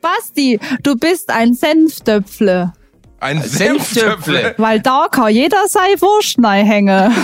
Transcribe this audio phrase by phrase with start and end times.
[0.00, 2.72] Basti, du bist ein Senftöpfle.
[3.20, 4.54] Ein Senftöpfle.
[4.56, 6.88] Weil da kann jeder sei Wurst hängen.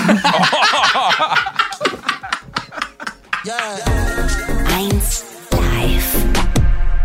[4.76, 6.16] Eins live.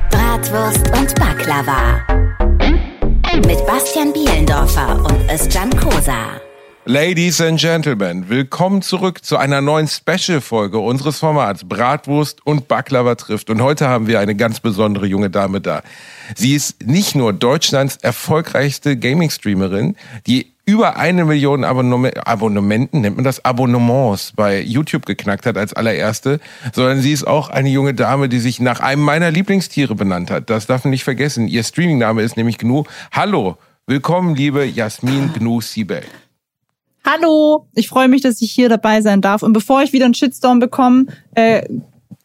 [0.10, 2.06] Bratwurst und Baklava.
[3.48, 6.42] Mit Bastian Bielendorfer und Özcan Kosa.
[6.94, 13.50] Ladies and Gentlemen, willkommen zurück zu einer neuen Special-Folge unseres Formats Bratwurst und Baklava trifft.
[13.50, 15.84] Und heute haben wir eine ganz besondere junge Dame da.
[16.36, 19.96] Sie ist nicht nur Deutschlands erfolgreichste Gaming-Streamerin,
[20.28, 25.72] die über eine Million Abonnement, Abonnementen, nennt man das Abonnements bei YouTube geknackt hat als
[25.72, 26.42] allererste,
[26.74, 30.50] sondern sie ist auch eine junge Dame, die sich nach einem meiner Lieblingstiere benannt hat.
[30.50, 31.48] Das darf man nicht vergessen.
[31.48, 32.84] Ihr Streaming-Name ist nämlich Gnu.
[33.14, 33.56] Hallo,
[33.88, 36.04] willkommen, liebe Jasmin Gnu Siebel.
[37.06, 39.44] Hallo, ich freue mich, dass ich hier dabei sein darf.
[39.44, 41.64] Und bevor ich wieder einen Shitstorm bekomme, äh,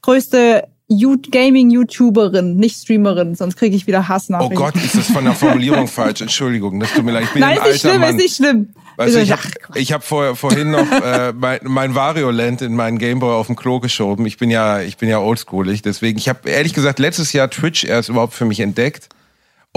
[0.02, 4.56] größte You- Gaming-YouTuberin, nicht Streamerin, sonst kriege ich wieder Oh Hassnachrichten.
[4.56, 6.20] Gott, ist das von der Formulierung falsch?
[6.20, 7.24] Entschuldigung, das tut mir leid.
[7.24, 8.10] Ich bin Nein, ein ist nicht schlimm, Mann.
[8.10, 8.68] ist nicht schlimm.
[8.98, 9.42] Ist ich habe
[9.74, 13.78] ich hab vor, vorhin noch äh, mein, mein Vario-Land in meinen Gameboy auf dem Klo
[13.80, 14.24] geschoben.
[14.24, 16.18] Ich bin ja, ich bin ja oldschoolig, deswegen.
[16.18, 19.08] Ich habe ehrlich gesagt letztes Jahr Twitch erst überhaupt für mich entdeckt.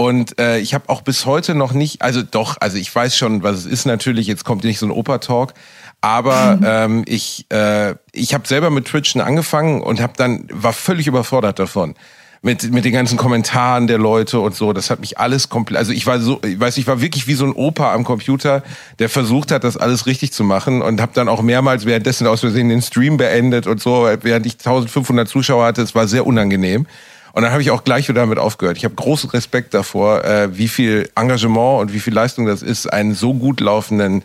[0.00, 3.42] Und äh, ich habe auch bis heute noch nicht, also doch, also ich weiß schon,
[3.42, 5.52] was es ist natürlich, jetzt kommt nicht so ein Opa-Talk,
[6.00, 11.06] aber ähm, ich, äh, ich habe selber mit Twitchen angefangen und habe dann, war völlig
[11.06, 11.96] überfordert davon.
[12.40, 15.92] Mit, mit den ganzen Kommentaren der Leute und so, das hat mich alles komplett, also
[15.92, 18.62] ich war so, ich weiß, ich war wirklich wie so ein Opa am Computer,
[19.00, 22.40] der versucht hat, das alles richtig zu machen und habe dann auch mehrmals währenddessen aus
[22.40, 26.86] Versehen den Stream beendet und so, während ich 1500 Zuschauer hatte, es war sehr unangenehm.
[27.32, 28.76] Und dann habe ich auch gleich wieder damit aufgehört.
[28.76, 32.86] Ich habe großen Respekt davor, äh, wie viel Engagement und wie viel Leistung das ist,
[32.92, 34.22] einen so gut laufenden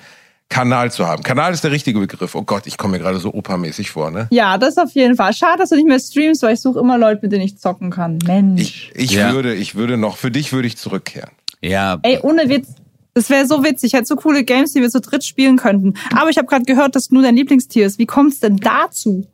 [0.50, 1.24] Kanal zu haben.
[1.24, 2.36] Kanal ist der richtige Begriff.
[2.36, 4.28] Oh Gott, ich komme mir gerade so opermäßig vor, ne?
[4.32, 5.34] Ja, das auf jeden Fall.
[5.34, 7.90] Schade, dass du nicht mehr streamst, weil ich suche immer Leute, mit denen ich zocken
[7.90, 8.20] kann.
[8.26, 8.62] Mensch.
[8.62, 9.32] Ich, ich Ja.
[9.34, 11.32] würde, ich würde noch, für dich würde ich zurückkehren.
[11.62, 12.68] Ja, Ey, ohne Witz.
[13.16, 13.94] Das wäre so witzig.
[13.94, 15.94] Ich hätte so coole Games, die wir zu dritt spielen könnten.
[16.16, 17.98] Aber ich habe gerade gehört, dass Gnu dein Lieblingstier ist.
[17.98, 19.26] Wie kommt's denn dazu?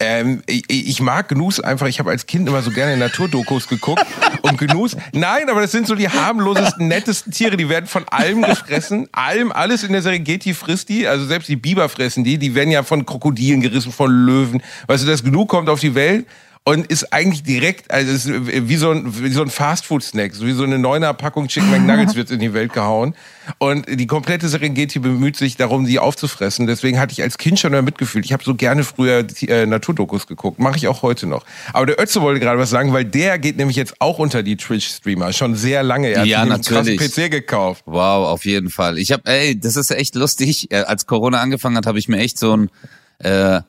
[0.00, 1.86] Ähm, ich, ich mag Gnus einfach.
[1.86, 4.04] Ich habe als Kind immer so gerne Naturdokus geguckt.
[4.40, 7.58] Und Gnus, nein, aber das sind so die harmlosesten, nettesten Tiere.
[7.58, 9.08] Die werden von allem gefressen.
[9.12, 11.06] Allem, alles in der Serengeti frisst die.
[11.06, 12.38] Also selbst die Biber fressen die.
[12.38, 14.62] Die werden ja von Krokodilen gerissen, von Löwen.
[14.86, 16.26] Weißt du, das Gnu kommt auf die Welt
[16.62, 20.52] und ist eigentlich direkt, also ist wie so ein, wie so ein Fastfood-Snack, so wie
[20.52, 23.14] so eine neuner Packung Chicken McNuggets wird in die Welt gehauen.
[23.58, 26.66] Und die komplette Serengeti bemüht sich darum, die aufzufressen.
[26.66, 28.22] Deswegen hatte ich als Kind schon immer Mitgefühl.
[28.24, 30.58] Ich habe so gerne früher äh, Naturdokus geguckt.
[30.60, 31.44] Mache ich auch heute noch.
[31.72, 34.56] Aber der Ötze wollte gerade was sagen, weil der geht nämlich jetzt auch unter die
[34.58, 35.32] Twitch-Streamer.
[35.32, 36.08] Schon sehr lange.
[36.10, 37.00] Er hat Ja, sich einen natürlich.
[37.14, 37.82] PC gekauft.
[37.86, 38.98] wow, auf jeden Fall.
[38.98, 40.70] Ich habe, ey, das ist echt lustig.
[40.70, 42.70] Äh, Als Corona angefangen hat, habe ich mir echt so ein
[43.18, 43.62] äh,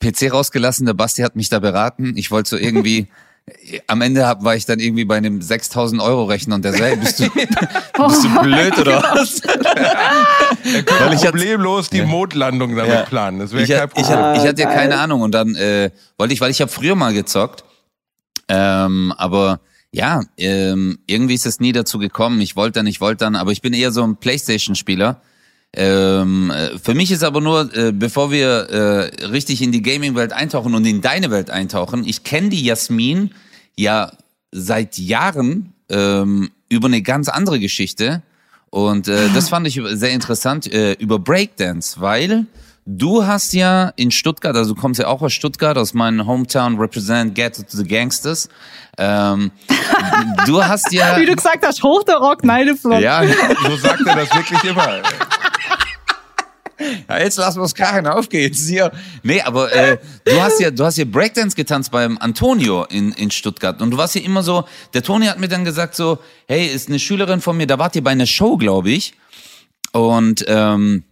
[0.00, 0.86] PC rausgelassen.
[0.86, 2.14] Der Basti hat mich da beraten.
[2.16, 3.06] Ich wollte so irgendwie,
[3.86, 6.84] am Ende hab, war ich dann irgendwie bei einem 6000 Euro Rechner und der so,
[6.84, 9.40] hey, bist du, bist du blöd oder was?
[9.40, 13.02] Er Weil ich problemlos die Mondlandung damit Ja.
[13.02, 13.38] planen.
[13.38, 14.18] Das wäre ich, kein hab- ich, Problem.
[14.24, 16.94] hab- ich hatte ja keine Ahnung und dann äh, wollte ich, weil ich habe früher
[16.94, 17.64] mal gezockt,
[18.48, 19.60] ähm, aber
[19.92, 22.40] ja, ähm, irgendwie ist es nie dazu gekommen.
[22.40, 25.20] Ich wollte dann, ich wollte dann, aber ich bin eher so ein PlayStation-Spieler.
[25.74, 30.32] Ähm, äh, für mich ist aber nur, äh, bevor wir äh, richtig in die Gaming-Welt
[30.32, 33.30] eintauchen und in deine Welt eintauchen, ich kenne die Jasmin
[33.76, 34.12] ja
[34.52, 38.22] seit Jahren ähm, über eine ganz andere Geschichte.
[38.70, 42.46] Und äh, das fand ich sehr interessant äh, über Breakdance, weil
[42.86, 46.78] du hast ja in Stuttgart, also du kommst ja auch aus Stuttgart, aus meinem Hometown
[46.78, 48.48] Represent Get to the Gangsters.
[48.96, 49.50] Ähm,
[50.46, 53.00] du hast ja, Wie du gesagt hast, hoch der Rock, Neideflop.
[53.00, 53.22] ja,
[53.66, 55.02] So sagt er das wirklich immer.
[57.08, 58.92] Ja, jetzt lassen wir es krachen, auf geht's hier.
[59.22, 63.30] Nee, aber äh, du hast ja, du hast ja Breakdance getanzt beim Antonio in, in
[63.30, 66.66] Stuttgart und du warst ja immer so, der Toni hat mir dann gesagt so, hey,
[66.66, 69.14] ist eine Schülerin von mir, da wart ihr bei einer Show, glaube ich.
[69.92, 71.04] Und ähm,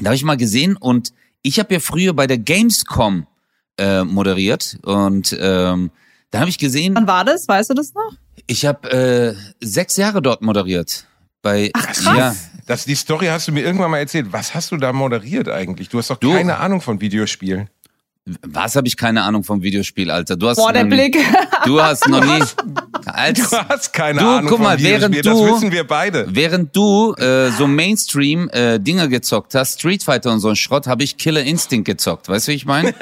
[0.00, 1.12] da habe ich mal gesehen und
[1.42, 3.26] ich habe ja früher bei der Gamescom
[3.78, 5.90] äh, moderiert und ähm,
[6.30, 7.46] da habe ich gesehen, Wann war das?
[7.48, 8.12] Weißt du das noch?
[8.46, 11.06] ich habe äh, sechs Jahre dort moderiert.
[11.42, 12.04] Bei, Ach, krass.
[12.04, 12.34] Ja,
[12.66, 14.28] Das, die Story hast du mir irgendwann mal erzählt.
[14.32, 15.88] Was hast du da moderiert eigentlich?
[15.90, 17.68] Du hast doch Du- keine Ahnung von Videospielen.
[18.46, 20.36] Was habe ich keine Ahnung vom Videospiel, Alter.
[20.36, 21.18] Du hast Boah, der noch nie- Blick.
[21.66, 22.42] Du hast noch nie.
[23.06, 25.12] Als, Du hast keine Du, Ahnung guck mal, Videospielen.
[25.12, 26.26] während das du- wissen wir beide.
[26.30, 30.86] während du äh, so Mainstream äh, Dinger gezockt hast, Street Fighter und so ein Schrott,
[30.86, 32.30] habe ich Killer Instinct gezockt.
[32.30, 32.94] Weißt du, wie ich meine?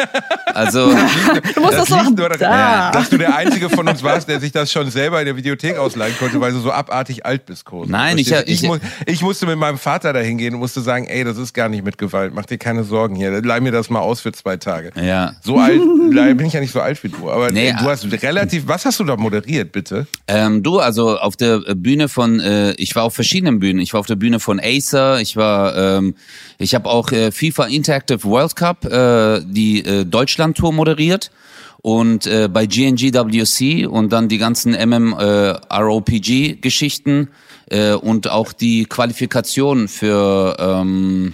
[0.55, 0.91] Also,
[1.55, 2.15] Du musst das so liegt machen.
[2.17, 2.91] nur Da.
[2.91, 5.79] dass du der Einzige von uns warst, der sich das schon selber in der Videothek
[5.79, 7.93] ausleihen konnte, weil du so abartig alt bist, Kosen.
[7.93, 8.77] Nein, ich- ich- mu
[9.07, 11.85] ich musste mit meinem Vater dahin gehen und musste sagen, ey, das ist gar nicht
[11.85, 14.91] mit Gewalt, mach dir keine Sorgen hier, leih mir das mal aus für zwei Tage.
[14.97, 15.12] ja.
[15.43, 15.79] So alt,
[16.37, 18.85] bin ich ja nicht so alt wie du, aber Nee, äh, du hast relativ, was
[18.85, 20.07] hast du da moderiert, bitte?
[20.27, 23.81] Ähm, du, also auf der Bühne von, äh, ich war auf verschiedenen Bühnen.
[23.81, 26.15] Ich war auf der Bühne von Acer, ich war, ähm,
[26.59, 31.31] ich habe auch äh, FIFA Interactive World Cup, äh, die äh, Deutschland-Tour moderiert
[31.83, 37.29] und äh, bei GNGWC und dann die ganzen MMORPG-Geschichten
[37.71, 41.33] äh, und auch die Qualifikation für, ähm,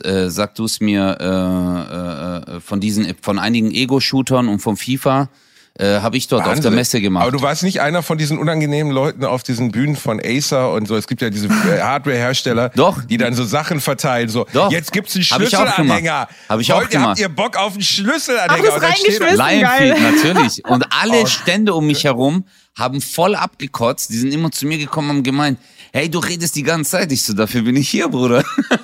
[0.00, 5.28] äh, sag du es mir, äh, äh, von diesen, von einigen Ego-Shootern und von FIFA.
[5.76, 6.74] Äh, habe ich dort auf der Wahnsinn.
[6.76, 7.22] Messe gemacht.
[7.22, 10.86] Aber du warst nicht einer von diesen unangenehmen Leuten auf diesen Bühnen von Acer und
[10.86, 10.94] so.
[10.94, 13.02] Es gibt ja diese äh, Hardware-Hersteller, Doch.
[13.02, 14.28] die dann so Sachen verteilen.
[14.28, 14.70] So, Doch.
[14.70, 16.28] jetzt gibt's einen Schlüsselanhänger.
[16.48, 17.08] Hab ich auch gemacht.
[17.08, 18.68] Habt ihr Bock auf einen Schlüsselanhänger?
[18.68, 19.36] Ach, das reingeschmissen.
[19.36, 20.12] Lionfield, geil.
[20.12, 20.64] natürlich.
[20.64, 22.44] Und alle Stände um mich herum
[22.78, 24.10] haben voll abgekotzt.
[24.10, 25.58] Die sind immer zu mir gekommen und haben gemeint,
[25.94, 27.12] hey, du redest die ganze Zeit.
[27.12, 28.44] Ich so, dafür bin ich hier, Bruder.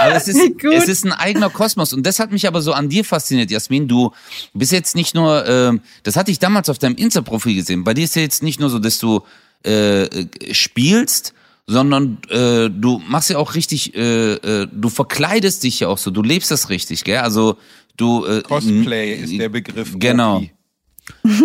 [0.00, 0.72] aber es ist, gut.
[0.72, 1.92] es ist ein eigener Kosmos.
[1.92, 3.86] Und das hat mich aber so an dir fasziniert, Jasmin.
[3.86, 4.12] Du
[4.54, 7.84] bist jetzt nicht nur, ähm, das hatte ich damals auf deinem Insta-Profil gesehen.
[7.84, 9.20] Bei dir ist ja jetzt nicht nur so, dass du
[9.62, 11.34] äh, äh, spielst,
[11.66, 16.10] sondern äh, du machst ja auch richtig, äh, äh, du verkleidest dich ja auch so,
[16.10, 17.18] du lebst das richtig, gell?
[17.18, 17.58] Also
[17.98, 19.92] du äh, Cosplay ist der Begriff.
[19.98, 20.42] Genau.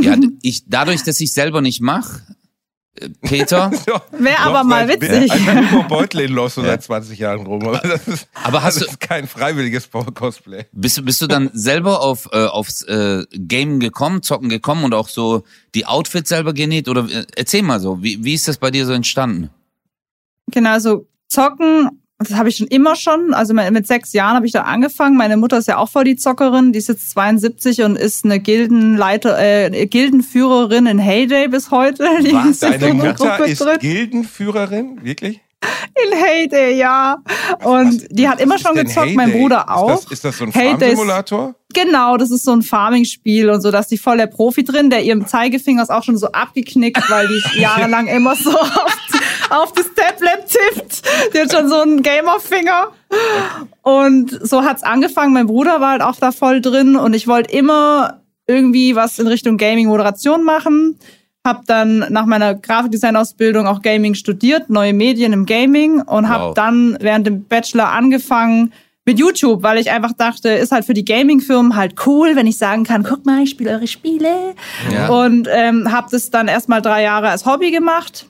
[0.02, 2.35] Ja, ich dadurch, dass ich selber nicht mache, äh,
[3.22, 3.72] Peter.
[4.12, 5.32] Wäre doch, aber mal seit- witzig.
[5.32, 7.68] Also Hugo Beutlin läuft so seit 20 Jahren rum.
[7.68, 10.66] Aber das ist, Aber hast das du- ist kein freiwilliges Cosplay.
[10.72, 14.94] Bist, du- bist du dann selber auf äh, aufs äh, Game gekommen, zocken gekommen und
[14.94, 15.44] auch so
[15.76, 16.88] die Outfits selber genäht?
[16.88, 19.50] Oder äh, erzähl mal so, wie, wie ist das bei dir so entstanden?
[20.52, 23.34] Genau, so zocken, das habe ich schon immer schon.
[23.34, 25.18] Also mit sechs Jahren habe ich da angefangen.
[25.18, 26.72] Meine Mutter ist ja auch voll die Zockerin.
[26.72, 32.08] Die ist jetzt 72 und ist eine Gildenleiter, äh, Gildenführerin in Heyday bis heute.
[32.22, 32.60] Die Was?
[32.60, 33.78] Deine Mutter ist drin.
[33.80, 35.04] Gildenführerin?
[35.04, 35.42] Wirklich?
[36.04, 37.18] In Heyday, ja.
[37.64, 39.42] Und die hat immer Was schon gezockt, mein Heyday?
[39.42, 39.94] Bruder auch.
[39.94, 41.56] Ist das, ist das so ein Farmsimulator?
[41.74, 44.90] Genau, das ist so ein Farming-Spiel und so, da ist die voll der Profi drin,
[44.90, 48.98] der ihrem Zeigefinger ist auch schon so abgeknickt, weil die jahrelang immer so auf,
[49.50, 51.02] auf das Tablet tippt.
[51.34, 52.92] Die hat schon so einen Gamer-Finger.
[53.82, 55.34] Und so hat's angefangen.
[55.34, 59.28] Mein Bruder war halt auch da voll drin und ich wollte immer irgendwie was in
[59.28, 61.00] Richtung Gaming-Moderation machen.
[61.46, 66.54] Hab dann nach meiner Grafikdesign-Ausbildung auch Gaming studiert, neue Medien im Gaming und hab Wow.
[66.56, 68.74] dann während dem Bachelor angefangen
[69.06, 72.58] mit YouTube, weil ich einfach dachte, ist halt für die Gaming-Firmen halt cool, wenn ich
[72.58, 74.56] sagen kann, guck mal, ich spiele eure Spiele.
[74.92, 75.08] Ja.
[75.10, 78.26] Und ähm, habe das dann erstmal drei Jahre als Hobby gemacht.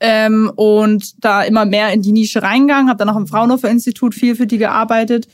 [0.00, 4.34] Ähm, und da immer mehr in die Nische reingegangen, habe dann auch im Fraunhofer-Institut viel
[4.34, 5.28] für die gearbeitet.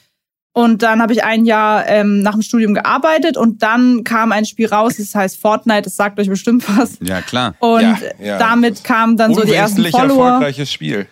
[0.53, 4.45] Und dann habe ich ein Jahr ähm, nach dem Studium gearbeitet und dann kam ein
[4.45, 6.99] Spiel raus, das heißt Fortnite, das sagt euch bestimmt was.
[7.01, 7.55] Ja, klar.
[7.61, 8.39] Und Ja, ja.
[8.39, 10.27] damit kamen dann so die ersten Follower.
[10.27, 11.07] erfolgreiches Spiel.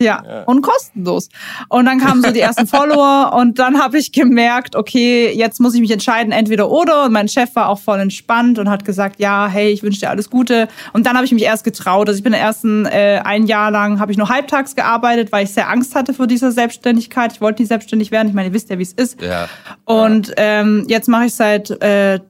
[0.00, 0.42] Ja, Ja.
[0.44, 1.28] und kostenlos.
[1.68, 5.74] Und dann kamen so die ersten Follower und dann habe ich gemerkt, okay, jetzt muss
[5.74, 7.04] ich mich entscheiden, entweder oder.
[7.04, 10.08] Und mein Chef war auch voll entspannt und hat gesagt, ja, hey, ich wünsche dir
[10.10, 10.68] alles Gute.
[10.94, 12.08] Und dann habe ich mich erst getraut.
[12.08, 15.52] Also ich bin ersten äh, ein Jahr lang habe ich nur halbtags gearbeitet, weil ich
[15.52, 17.32] sehr Angst hatte vor dieser Selbstständigkeit.
[17.32, 18.28] Ich wollte nicht selbstständig werden.
[18.28, 19.20] Ich meine, ihr wisst ja, wie es ist.
[19.20, 19.48] Ja.
[19.84, 22.20] Und ähm, jetzt mache ich seit äh,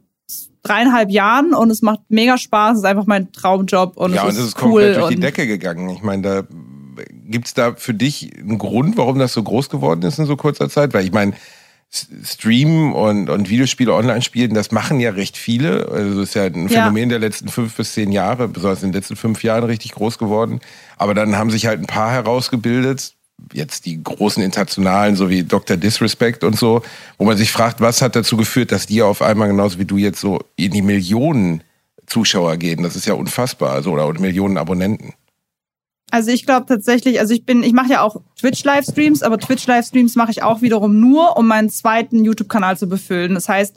[0.62, 2.72] dreieinhalb Jahren und es macht mega Spaß.
[2.72, 5.00] Es ist einfach mein Traumjob und Ja, und es es ist ist komplett cool.
[5.02, 5.88] durch die Decke gegangen.
[5.90, 6.42] Ich meine, da
[7.10, 10.68] gibt's da für dich einen Grund, warum das so groß geworden ist in so kurzer
[10.68, 10.94] Zeit?
[10.94, 11.34] Weil ich meine,
[11.90, 15.88] Streamen und, und Videospiele online spielen, das machen ja recht viele.
[15.88, 16.84] Also das ist ja ein Ja.
[16.84, 20.18] Phänomen der letzten fünf bis zehn Jahre, besonders in den letzten fünf Jahren richtig groß
[20.18, 20.60] geworden.
[20.98, 23.14] Aber dann haben sich halt ein paar herausgebildet,
[23.52, 25.76] jetzt die großen internationalen, so wie Dr.
[25.76, 26.82] Disrespect und so,
[27.18, 29.96] wo man sich fragt, was hat dazu geführt, dass die auf einmal genauso wie du
[29.96, 31.64] jetzt so in die Millionen
[32.06, 32.82] Zuschauer gehen.
[32.82, 35.14] Das ist ja unfassbar, also oder, oder Millionen Abonnenten.
[36.10, 40.30] Also ich glaube tatsächlich, also ich bin, ich mache ja auch Twitch-Livestreams, aber Twitch-Livestreams mache
[40.32, 43.34] ich auch wiederum nur, um meinen zweiten YouTube-Kanal zu befüllen.
[43.34, 43.76] Das heißt,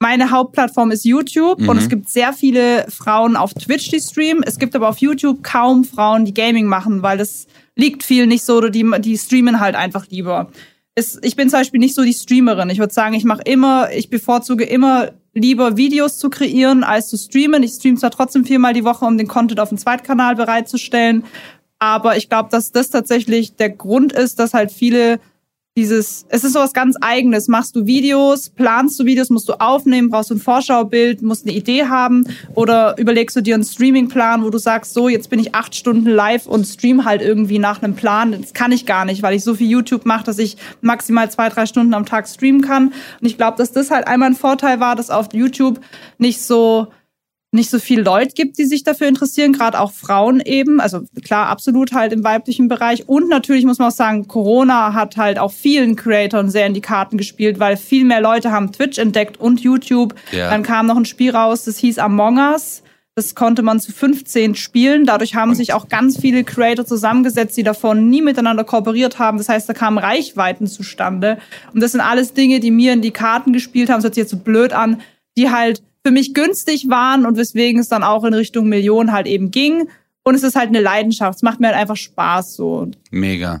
[0.00, 1.78] meine Hauptplattform ist YouTube und Mhm.
[1.78, 4.44] es gibt sehr viele Frauen auf Twitch, die streamen.
[4.44, 8.44] Es gibt aber auf YouTube kaum Frauen, die Gaming machen, weil das liegt viel nicht
[8.44, 10.52] so oder die, die streamen halt einfach lieber.
[10.94, 12.70] Es, ich bin zum Beispiel nicht so die Streamerin.
[12.70, 17.16] Ich würde sagen, ich mache immer, ich bevorzuge immer lieber Videos zu kreieren als zu
[17.16, 17.62] streamen.
[17.62, 21.24] Ich streame zwar trotzdem viermal die Woche, um den Content auf dem Zweitkanal bereitzustellen,
[21.78, 25.20] aber ich glaube, dass das tatsächlich der Grund ist, dass halt viele
[25.78, 27.46] dieses, es ist sowas ganz eigenes.
[27.46, 31.54] Machst du Videos, planst du Videos, musst du aufnehmen, brauchst du ein Vorschaubild, musst eine
[31.54, 32.24] Idee haben
[32.56, 36.10] oder überlegst du dir einen Streamingplan, wo du sagst, so, jetzt bin ich acht Stunden
[36.10, 38.32] live und stream halt irgendwie nach einem Plan.
[38.40, 41.48] Das kann ich gar nicht, weil ich so viel YouTube mache, dass ich maximal zwei,
[41.48, 42.88] drei Stunden am Tag streamen kann.
[42.88, 45.80] Und ich glaube, dass das halt einmal ein Vorteil war, dass auf YouTube
[46.18, 46.88] nicht so
[47.58, 50.80] nicht so viel Leute gibt, die sich dafür interessieren, gerade auch Frauen eben.
[50.80, 53.08] Also klar, absolut halt im weiblichen Bereich.
[53.08, 56.80] Und natürlich muss man auch sagen, Corona hat halt auch vielen Creatoren sehr in die
[56.80, 60.14] Karten gespielt, weil viel mehr Leute haben Twitch entdeckt und YouTube.
[60.32, 60.48] Ja.
[60.48, 62.82] Dann kam noch ein Spiel raus, das hieß Among Us.
[63.18, 65.04] Das konnte man zu 15 spielen.
[65.04, 69.38] Dadurch haben sich auch ganz viele Creator zusammengesetzt, die davon nie miteinander kooperiert haben.
[69.38, 71.38] Das heißt, da kamen Reichweiten zustande.
[71.74, 73.96] Und das sind alles Dinge, die mir in die Karten gespielt haben.
[73.96, 75.00] Das hört sich jetzt so blöd an,
[75.36, 79.26] die halt für mich günstig waren und weswegen es dann auch in Richtung Millionen halt
[79.26, 79.90] eben ging.
[80.22, 81.36] Und es ist halt eine Leidenschaft.
[81.36, 82.90] Es macht mir halt einfach Spaß so.
[83.10, 83.60] Mega.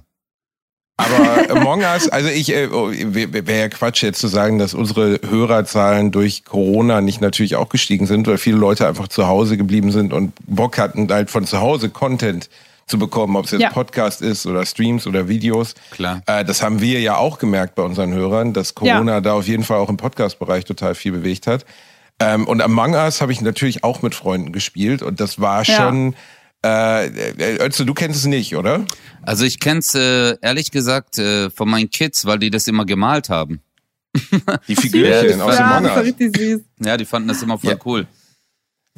[0.96, 5.20] Aber Among Us, also ich, äh, oh, wäre ja Quatsch jetzt zu sagen, dass unsere
[5.28, 9.92] Hörerzahlen durch Corona nicht natürlich auch gestiegen sind, weil viele Leute einfach zu Hause geblieben
[9.92, 12.48] sind und Bock hatten, halt von zu Hause Content
[12.86, 13.70] zu bekommen, ob es jetzt ja.
[13.70, 15.74] Podcast ist oder Streams oder Videos.
[15.90, 16.22] Klar.
[16.24, 19.20] Äh, das haben wir ja auch gemerkt bei unseren Hörern, dass Corona ja.
[19.20, 21.66] da auf jeden Fall auch im Podcast-Bereich total viel bewegt hat.
[22.20, 26.14] Ähm, und Among Us habe ich natürlich auch mit Freunden gespielt und das war schon.
[26.64, 27.02] Ja.
[27.04, 28.84] Äh, also du kennst es nicht, oder?
[29.22, 33.28] Also ich kenn's äh, ehrlich gesagt äh, von meinen Kids, weil die das immer gemalt
[33.28, 33.60] haben.
[34.68, 36.60] Die Figürchen ja, aus Among Us.
[36.80, 37.76] Ja, die fanden das immer voll ja.
[37.84, 38.06] cool.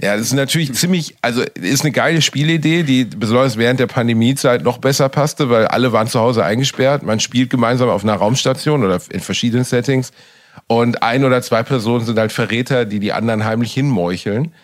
[0.01, 4.63] Ja, das ist natürlich ziemlich, also ist eine geile Spielidee, die besonders während der Pandemiezeit
[4.63, 7.03] noch besser passte, weil alle waren zu Hause eingesperrt.
[7.03, 10.13] Man spielt gemeinsam auf einer Raumstation oder in verschiedenen Settings.
[10.71, 14.55] Und ein oder zwei Personen sind halt Verräter, die die anderen heimlich hinmeucheln.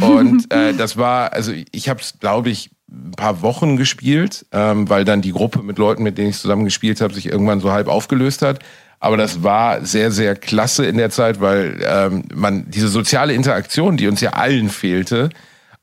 [0.00, 4.88] Und äh, das war, also ich habe es, glaube ich, ein paar Wochen gespielt, ähm,
[4.88, 7.72] weil dann die Gruppe mit Leuten, mit denen ich zusammen gespielt habe, sich irgendwann so
[7.72, 8.60] halb aufgelöst hat.
[9.00, 13.96] Aber das war sehr, sehr klasse in der Zeit, weil ähm, man diese soziale Interaktion,
[13.96, 15.30] die uns ja allen fehlte,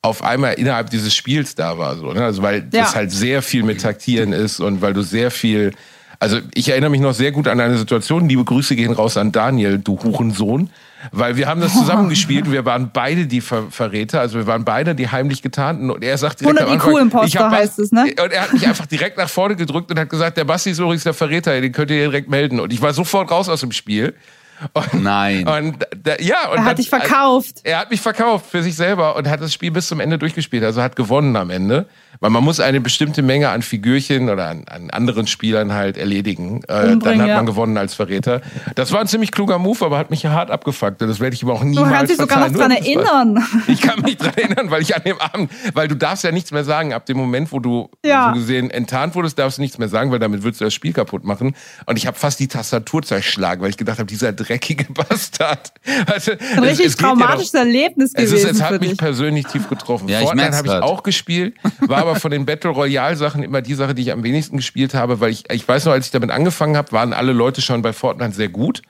[0.00, 1.96] auf einmal innerhalb dieses Spiels da war.
[1.96, 2.24] So, ne?
[2.24, 2.84] Also weil ja.
[2.84, 5.72] das halt sehr viel mit Taktieren ist und weil du sehr viel
[6.20, 8.28] also ich erinnere mich noch sehr gut an eine Situation.
[8.28, 10.70] Liebe Grüße gehen raus an Daniel, du Hurensohn.
[11.12, 14.64] Weil wir haben das zusammengespielt und wir waren beide die Ver Verräter, also wir waren
[14.64, 18.04] beide die heimlich getarnten und er sagt direkt 100 IQ Imposter heißt es, ne?
[18.22, 20.78] Und er hat mich einfach direkt nach vorne gedrückt und hat gesagt, der Basti ist
[20.78, 22.58] übrigens der Verräter, den könnt ihr direkt melden.
[22.58, 24.14] Und ich war sofort raus aus dem Spiel.
[24.72, 25.46] Und, Nein.
[25.46, 25.86] Und,
[26.20, 27.60] ja, und er hat dann, dich verkauft.
[27.64, 30.64] Er hat mich verkauft für sich selber und hat das Spiel bis zum Ende durchgespielt.
[30.64, 31.86] Also hat gewonnen am Ende.
[32.24, 36.62] Weil man muss eine bestimmte Menge an Figürchen oder an, an anderen Spielern halt erledigen.
[36.68, 38.40] Äh, dann hat man gewonnen als Verräter.
[38.76, 41.02] Das war ein ziemlich kluger Move, aber hat mich hart abgefuckt.
[41.02, 43.44] Das werde ich aber auch niemals Du kannst dich sogar noch dran erinnern.
[43.66, 46.50] Ich kann mich dran erinnern, weil ich an dem Abend, weil du darfst ja nichts
[46.50, 46.94] mehr sagen.
[46.94, 48.28] Ab dem Moment, wo du ja.
[48.28, 50.94] so gesehen enttarnt wurdest, darfst du nichts mehr sagen, weil damit würdest du das Spiel
[50.94, 51.54] kaputt machen.
[51.84, 55.74] Und ich habe fast die Tastatur zerschlagen, weil ich gedacht habe, dieser dreckige Bastard.
[56.06, 58.34] Also, ein richtig es, es traumatisches ja Erlebnis gewesen.
[58.34, 60.08] Es, ist, es hat mich persönlich tief getroffen.
[60.08, 63.74] Ja, Fortnite habe ich auch gespielt, war aber von den Battle Royale Sachen immer die
[63.74, 66.30] Sache, die ich am wenigsten gespielt habe, weil ich, ich weiß noch, als ich damit
[66.30, 68.82] angefangen habe, waren alle Leute schon bei Fortnite sehr gut.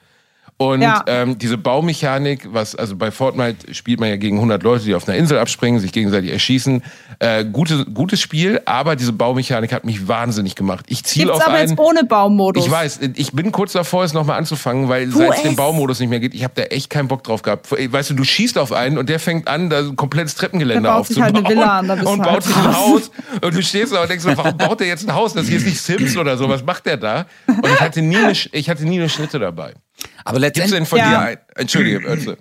[0.56, 1.02] Und ja.
[1.08, 5.08] ähm, diese Baumechanik, was also bei Fortnite spielt man ja gegen 100 Leute, die auf
[5.08, 6.82] einer Insel abspringen, sich gegenseitig erschießen.
[7.18, 10.84] Äh, gute, gutes Spiel, aber diese Baumechanik hat mich wahnsinnig gemacht.
[10.88, 11.70] Ich ziele auf aber einen.
[11.70, 12.64] jetzt ohne Baumodus.
[12.64, 16.10] Ich weiß, ich bin kurz davor, es nochmal anzufangen, weil seit es den Baumodus nicht
[16.10, 17.70] mehr geht, ich habe da echt keinen Bock drauf gehabt.
[17.72, 21.34] Weißt du, du schießt auf einen und der fängt an, da ein komplettes Treppengeländer aufzubauen
[21.34, 23.10] halt Villa an, und baut sich ein Haus.
[23.42, 25.34] Und du stehst da und denkst, warum baut der jetzt ein Haus?
[25.34, 26.48] Das hier ist nicht Sims oder so.
[26.48, 27.26] Was macht der da?
[27.48, 29.74] Und ich hatte nie eine, ich hatte nie eine Schnitte dabei.
[30.24, 30.78] Aber letztendlich.
[30.78, 31.10] Gibt's denn von ja.
[31.10, 31.38] dir ein?
[31.54, 32.38] Entschuldige, Ötze.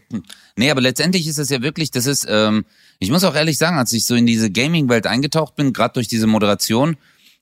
[0.56, 2.66] Nee, aber letztendlich ist es ja wirklich, das ist, ähm,
[3.00, 6.08] ich muss auch ehrlich sagen, als ich so in diese Gaming-Welt eingetaucht bin, gerade durch
[6.08, 6.96] diese Moderation,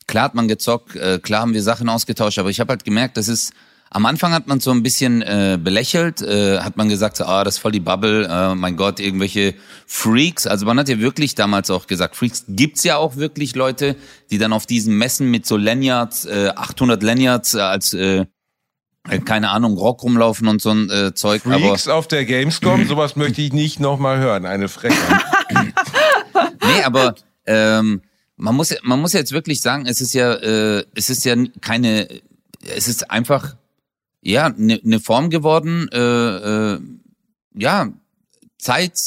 [0.08, 3.18] klar hat man gezockt, äh, klar haben wir Sachen ausgetauscht, aber ich habe halt gemerkt,
[3.18, 3.54] das ist,
[3.94, 7.44] am Anfang hat man so ein bisschen äh, belächelt, äh, hat man gesagt, so, ah,
[7.44, 9.54] das ist voll die Bubble, äh, mein Gott, irgendwelche
[9.86, 10.48] Freaks.
[10.48, 13.98] Also man hat ja wirklich damals auch gesagt, Freaks gibt's ja auch wirklich Leute,
[14.32, 18.26] die dann auf diesen Messen mit so Lanyards, äh, 800 Lanyards äh, als äh, äh,
[19.26, 21.42] keine Ahnung, Rock rumlaufen und so ein äh, Zeug.
[21.42, 25.22] Freaks aber auf der Gamescom, sowas möchte ich nicht nochmal hören, eine Frechheit.
[25.54, 27.16] nee, aber
[27.46, 28.02] ähm,
[28.38, 32.08] man muss man muss jetzt wirklich sagen, es ist ja äh, es ist ja keine
[32.76, 33.56] es ist einfach
[34.22, 35.98] ja eine ne Form geworden, äh,
[36.74, 36.80] äh,
[37.56, 37.92] ja
[38.58, 39.00] Zeit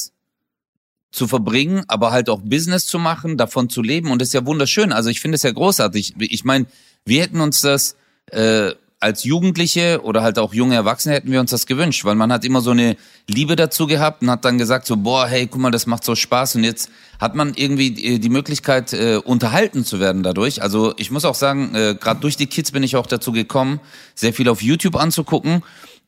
[1.12, 4.44] zu verbringen, aber halt auch Business zu machen, davon zu leben und das ist ja
[4.46, 4.92] wunderschön.
[4.92, 6.14] Also ich finde es ja großartig.
[6.18, 6.66] Ich meine,
[7.04, 7.96] wir hätten uns das
[8.32, 8.72] äh,
[9.04, 12.42] als Jugendliche oder halt auch junge Erwachsene hätten wir uns das gewünscht, weil man hat
[12.42, 12.96] immer so eine
[13.28, 16.14] Liebe dazu gehabt und hat dann gesagt so, boah, hey, guck mal, das macht so
[16.14, 16.88] Spaß und jetzt
[17.20, 20.62] hat man irgendwie die die Möglichkeit, äh, unterhalten zu werden dadurch.
[20.62, 23.78] Also ich muss auch sagen, äh, gerade durch die Kids bin ich auch dazu gekommen,
[24.14, 25.62] sehr viel auf YouTube anzugucken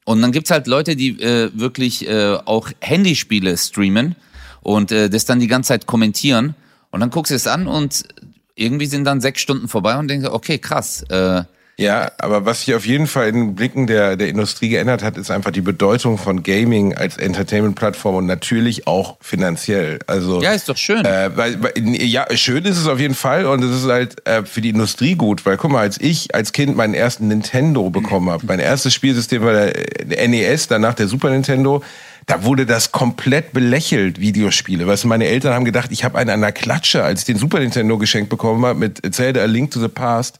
[0.06, 4.16] und dann gibt's halt Leute, die äh, wirklich äh, auch Handyspiele streamen
[4.62, 6.54] und äh, das dann die ganze Zeit kommentieren
[6.92, 8.04] und dann guckst du es an und
[8.54, 11.02] irgendwie sind dann sechs Stunden vorbei und denkst, okay, krass.
[11.10, 11.44] Äh,
[11.78, 15.18] Ja, aber was sich auf jeden Fall in den Blicken der, der Industrie geändert hat,
[15.18, 19.98] ist einfach die Bedeutung von Gaming als Entertainment-Plattform und natürlich auch finanziell.
[20.06, 21.04] Also ja, ist doch schön.
[21.04, 24.42] Äh, weil, weil, ja, schön ist es auf jeden Fall und es ist halt äh,
[24.44, 28.30] für die Industrie gut, weil guck mal, als ich als Kind meinen ersten Nintendo bekommen
[28.30, 31.82] habe, mein erstes Spielsystem war der, der NES, danach der Super Nintendo,
[32.24, 34.86] da wurde das komplett belächelt, Videospiele.
[34.86, 37.36] Weißt du, meine Eltern haben gedacht, ich habe einen an der Klatsche, als ich den
[37.36, 40.38] Super Nintendo geschenkt bekommen habe mit Zelda A Link to the Past.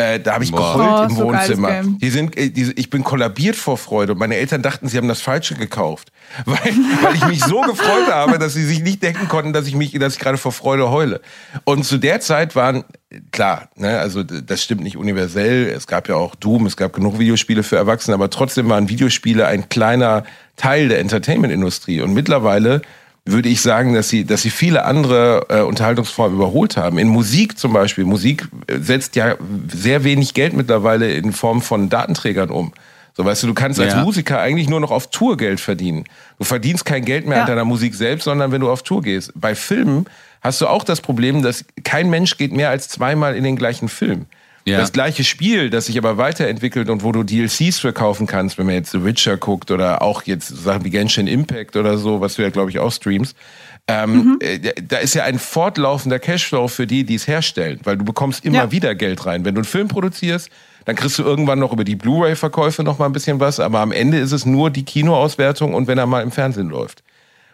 [0.00, 0.74] Äh, da habe ich Boah.
[0.74, 1.82] geheult Oh, im so Wohnzimmer.
[1.82, 5.08] Die sind, äh, die, ich bin kollabiert vor Freude und meine Eltern dachten, sie haben
[5.08, 6.12] das Falsche gekauft,
[6.44, 6.56] weil,
[7.02, 9.90] weil ich mich so gefreut habe, dass sie sich nicht denken konnten, dass ich mich,
[9.98, 11.20] dass ich gerade vor Freude heule.
[11.64, 12.84] Und zu der Zeit waren
[13.32, 15.66] klar, ne, also das stimmt nicht universell.
[15.66, 19.48] Es gab ja auch Doom, es gab genug Videospiele für Erwachsene, aber trotzdem waren Videospiele
[19.48, 20.22] ein kleiner
[20.56, 22.02] Teil der Entertainment-Industrie.
[22.02, 22.82] Und mittlerweile
[23.30, 26.98] würde ich sagen, dass sie, dass sie viele andere äh, Unterhaltungsformen überholt haben.
[26.98, 28.04] In Musik zum Beispiel.
[28.04, 29.36] Musik äh, setzt ja
[29.72, 32.72] sehr wenig Geld mittlerweile in Form von Datenträgern um.
[33.16, 34.02] So, weißt du, du kannst als Ja.
[34.04, 36.04] Musiker eigentlich nur noch auf Tour Geld verdienen.
[36.38, 37.42] Du verdienst kein Geld mehr Ja.
[37.44, 39.32] an deiner Musik selbst, sondern wenn du auf Tour gehst.
[39.34, 40.06] Bei Filmen
[40.40, 43.88] hast du auch das Problem, dass kein Mensch geht mehr als zweimal in den gleichen
[43.88, 44.26] Film.
[44.68, 44.78] Ja.
[44.78, 48.66] Das gleiche Spiel, das sich aber weiterentwickelt und wo du DLCs für kaufen kannst, wenn
[48.66, 52.34] man jetzt The Witcher guckt oder auch jetzt Sachen wie Genshin Impact oder so, was
[52.36, 53.36] du ja, glaube ich, auch streamst.
[53.86, 58.04] Ähm, äh, Da ist ja ein fortlaufender Cashflow für die, die es herstellen, weil du
[58.04, 58.70] bekommst immer Ja.
[58.70, 59.44] wieder Geld rein.
[59.44, 60.50] Wenn du einen Film produzierst,
[60.84, 63.92] dann kriegst du irgendwann noch über die Blu-ray-Verkäufe noch mal ein bisschen was, aber am
[63.92, 67.02] Ende ist es nur die Kinoauswertung und wenn er mal im Fernsehen läuft.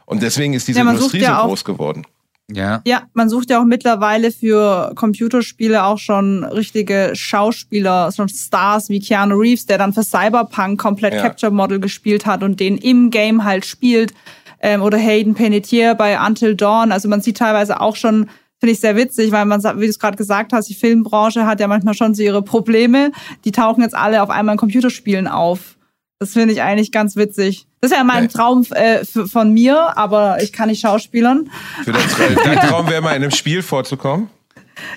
[0.06, 2.04] Und deswegen ist diese Ja, Industrie so groß geworden.
[2.50, 2.82] Ja.
[2.86, 9.00] Ja, man sucht ja auch mittlerweile für Computerspiele auch schon richtige Schauspieler, schon Stars wie
[9.00, 11.22] Keanu Reeves, der dann für Cyberpunk komplett Ja.
[11.22, 14.12] Capture Model gespielt hat und den im Game halt spielt.
[14.60, 16.92] Ähm, oder Hayden Panettiere bei Until Dawn.
[16.92, 18.28] Also man sieht teilweise auch schon,
[18.60, 21.60] finde ich sehr witzig, weil man, wie du es gerade gesagt hast, die Filmbranche hat
[21.60, 23.10] ja manchmal schon so ihre Probleme.
[23.44, 25.76] Die tauchen jetzt alle auf einmal in Computerspielen auf.
[26.18, 27.66] Das finde ich eigentlich ganz witzig.
[27.84, 28.30] Das ist ja mein Ja.
[28.30, 31.50] Traum äh, von mir, aber ich kann nicht schauspielern.
[31.84, 32.02] Für dein,
[32.44, 34.30] dein Traum wäre mal in einem Spiel vorzukommen.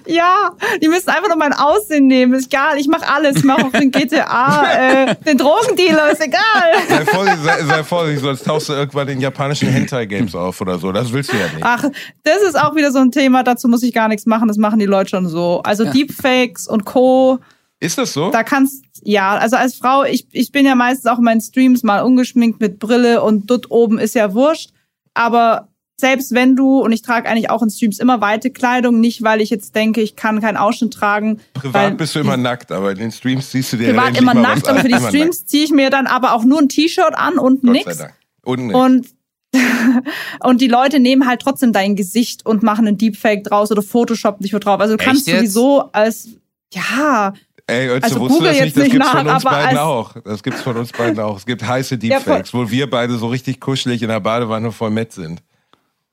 [0.06, 0.52] Ja,
[0.82, 2.34] die müssen einfach nur mein Aussehen nehmen.
[2.34, 3.36] Ist egal, ich mache alles.
[3.36, 4.72] Ich mache auch den GTA,
[5.04, 6.40] äh, den Drogendealer, ist egal.
[6.88, 10.94] Sei vorsichtig, sei, sei vorsichtig, sonst tauchst du irgendwann in japanischen Hentai-Games auf oder so.
[10.94, 11.58] Das willst du ja nicht.
[11.62, 11.84] Ach,
[12.24, 14.80] das ist auch wieder so ein Thema, dazu muss ich gar nichts machen, das machen
[14.80, 15.62] die Leute schon so.
[15.64, 17.40] Also Deepfakes und Co.,
[17.80, 18.32] Ist das so?
[18.32, 21.84] da kannst, ja, also als Frau, ich, ich bin ja meistens auch in meinen Streams
[21.84, 24.72] mal ungeschminkt mit Brille und dort oben ist ja wurscht.
[25.14, 29.24] Aber selbst wenn du, und ich trage eigentlich auch in Streams immer weite Kleidung, nicht
[29.24, 31.40] weil ich jetzt denke, ich kann keinen Ausschnitt tragen.
[31.54, 34.22] weil Privat bist du immer nackt, aber in den Streams siehst du dir privat endlich
[34.22, 36.44] immer mal nackt, was aber für die Immer Streams ziehe ich mir dann aber auch
[36.44, 37.64] nur ein T-Shirt an und.
[37.64, 38.04] Gott nix.
[38.44, 38.80] Und nix.
[38.80, 39.08] Und,
[40.44, 44.44] und die Leute nehmen halt trotzdem dein Gesicht und machen einen Deepfake draus oder Photoshoppen
[44.44, 44.80] dich wo drauf.
[44.80, 45.38] Also du Echt kannst jetzt?
[45.38, 46.30] sowieso als,
[46.74, 47.34] ja,
[47.70, 48.78] Ey, Ötze, also wusstest du das nicht?
[48.78, 50.16] Das gibt's nach, von uns beiden auch.
[50.24, 51.38] Das gibt's von uns beiden auch.
[51.38, 54.90] Es gibt heiße Ja, Deepfakes, wo wir beide so richtig kuschelig in der Badewanne voll
[54.90, 55.44] Met sind.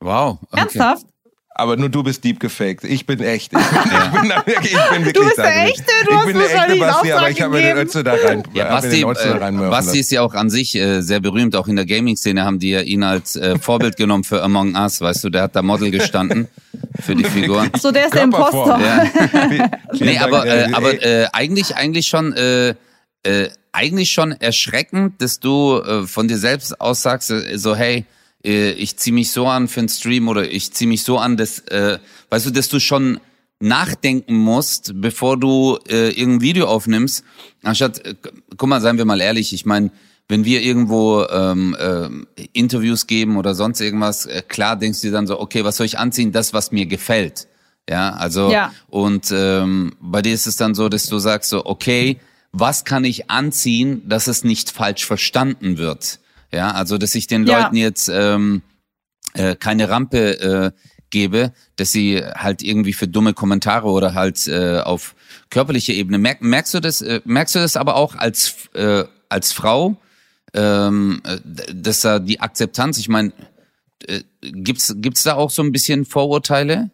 [0.01, 0.39] Wow.
[0.51, 0.61] Okay.
[0.61, 1.07] ernsthaft?
[1.57, 2.83] Aber nur du bist deep gefaked.
[2.83, 3.53] Ich bin echt.
[3.53, 5.65] Ich bin, ich bin, ich bin wirklich bist da der.
[5.67, 7.77] Echte, du ich hast bin der echte Basti, aber ich habe mir den.
[7.77, 8.43] Ötze da rein.
[8.53, 10.75] Ja, hab mir Basti, den Ötze da äh, reinwerfen Basti ist ja auch an sich
[10.75, 11.55] äh, sehr berühmt.
[11.55, 15.01] Auch in der Gaming-Szene haben die ja ihn als äh, Vorbild genommen für Among Us.
[15.01, 16.49] Weißt du, der hat da Model gestanden
[17.01, 17.67] für die Figur.
[17.81, 18.25] So, der ist der.
[18.25, 18.79] Imposter.
[18.81, 19.71] Ja.
[20.01, 22.75] Nee, aber, äh, äh, aber äh, eigentlich, eigentlich schon, äh,
[23.23, 28.05] äh, eigentlich schon erschreckend, dass du äh, von dir selbst aussagst, äh, so hey,
[28.45, 31.37] äh, ich zieh mich so an für einen Stream oder ich zieh mich so an,
[31.37, 31.99] dass, äh,
[32.31, 33.21] weißt du, dass du schon
[33.61, 37.25] nachdenken musst, bevor du äh, irgendein Video aufnimmst,
[37.63, 38.15] anstatt, äh,
[38.57, 39.91] guck mal, seien wir mal ehrlich, ich meine,
[40.29, 45.13] wenn wir irgendwo ähm, ähm, Interviews geben oder sonst irgendwas, äh, klar denkst du dir
[45.13, 46.33] dann so, okay, was soll ich anziehen?
[46.33, 47.47] Das, was mir gefällt.
[47.89, 48.73] Ja, also Ja.
[48.89, 52.19] und ähm, bei dir ist es dann so, dass du sagst so, okay,
[52.53, 56.21] was kann ich anziehen, dass es nicht falsch verstanden wird?
[56.53, 57.63] Ja, also dass ich den Ja.
[57.65, 58.63] Leuten jetzt ähm,
[59.35, 60.71] äh, keine Rampe äh,
[61.11, 65.15] gebe, dass sie halt irgendwie für dumme Kommentare oder halt äh, auf
[65.51, 67.03] körperlicher Ebene merk, merkst du das?
[67.03, 69.97] Äh, merkst du das aber auch als äh, als Frau,
[70.55, 71.39] ähm, äh,
[71.75, 72.99] dass da die Akzeptanz?
[72.99, 73.33] Ich meine,
[74.07, 76.91] äh, gibt's gibt's da auch so ein bisschen Vorurteile?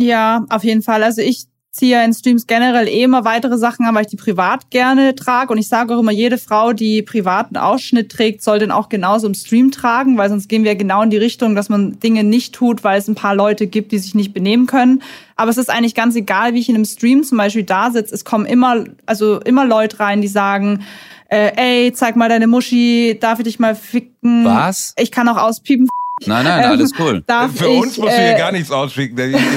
[0.00, 1.02] Ja, auf jeden Fall.
[1.02, 4.70] Also ich ziehe in Streams generell eh immer weitere Sachen an, weil ich die privat
[4.70, 5.52] gerne trage.
[5.52, 9.26] Und ich sage auch immer, jede Frau, die privaten Ausschnitt trägt, soll den auch genauso
[9.26, 12.54] im Stream tragen, weil sonst gehen wir genau in die Richtung, dass man Dinge nicht
[12.54, 15.02] tut, weil es ein paar Leute gibt, die sich nicht benehmen können.
[15.34, 18.14] Aber es ist eigentlich ganz egal, wie ich in einem Stream zum Beispiel da sitze.
[18.14, 20.84] Es kommen immer, also immer Leute rein, die sagen,
[21.28, 24.44] äh, ey, zeig mal deine Muschi, darf ich dich mal ficken?
[24.44, 24.94] Was?
[24.98, 25.88] Ich kann auch auspiepen.
[26.26, 27.24] Nein, nein, alles cool.
[27.26, 29.16] Darf Für ich, uns musst du äh, hier gar nichts ausschicken.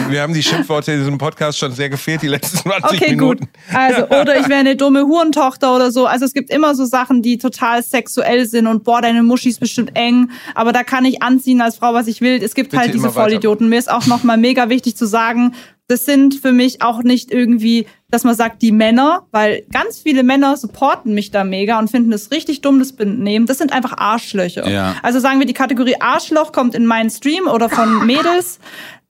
[0.10, 3.42] Wir haben die Schimpfworte in diesem Podcast schon sehr gefehlt, die letzten 20 Okay, Minuten.
[3.42, 3.50] gut.
[3.76, 6.08] Also, oder ich wäre eine dumme Hurentochter oder so.
[6.08, 9.60] Also es gibt immer so Sachen, die total sexuell sind und boah, deine Muschi ist
[9.60, 10.32] bestimmt eng.
[10.56, 12.42] Aber da kann ich anziehen als Frau, was ich will.
[12.44, 13.14] Es gibt Bitte halt diese weiter.
[13.14, 13.70] Vollidioten.
[13.70, 15.54] Mir ist auch nochmal mega wichtig zu sagen,
[15.88, 20.24] das sind für mich auch nicht irgendwie, dass man sagt, die Männer, weil ganz viele
[20.24, 23.48] Männer supporten mich da mega und finden es richtig dumm, das Benehmen.
[23.48, 24.70] Das sind einfach Arschlöcher.
[24.70, 24.96] Ja.
[25.02, 28.60] Also sagen wir, die Kategorie Arschloch kommt in meinen Stream oder von Mädels.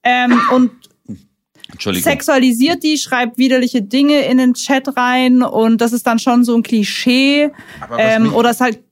[0.03, 0.71] Ähm, und
[1.79, 6.55] sexualisiert die, schreibt widerliche Dinge in den Chat rein und das ist dann schon so
[6.55, 7.51] ein Klischee.
[7.97, 8.83] Ähm, mich- oder es halt,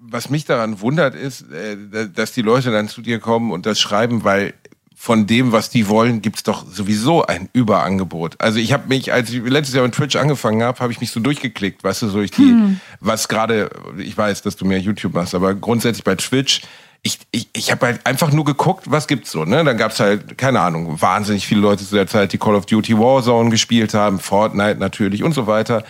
[0.00, 3.80] was mich daran wundert, ist, äh, dass die Leute dann zu dir kommen und das
[3.80, 4.54] schreiben, weil
[5.02, 8.36] von dem, was die wollen, gibt's doch sowieso ein Überangebot.
[8.40, 11.10] Also ich habe mich, als ich letztes Jahr mit Twitch angefangen habe, habe ich mich
[11.10, 15.14] so durchgeklickt, weißt du, so ich die, was gerade, ich weiß, dass du mehr YouTube
[15.14, 16.60] machst, aber grundsätzlich bei Twitch,
[17.02, 19.64] ich, ich, ich habe halt einfach nur geguckt, was gibt's so, ne?
[19.64, 22.96] Dann gab's halt, keine Ahnung, wahnsinnig viele Leute zu der Zeit, die Call of Duty
[22.96, 25.82] Warzone gespielt haben, Fortnite natürlich und so weiter.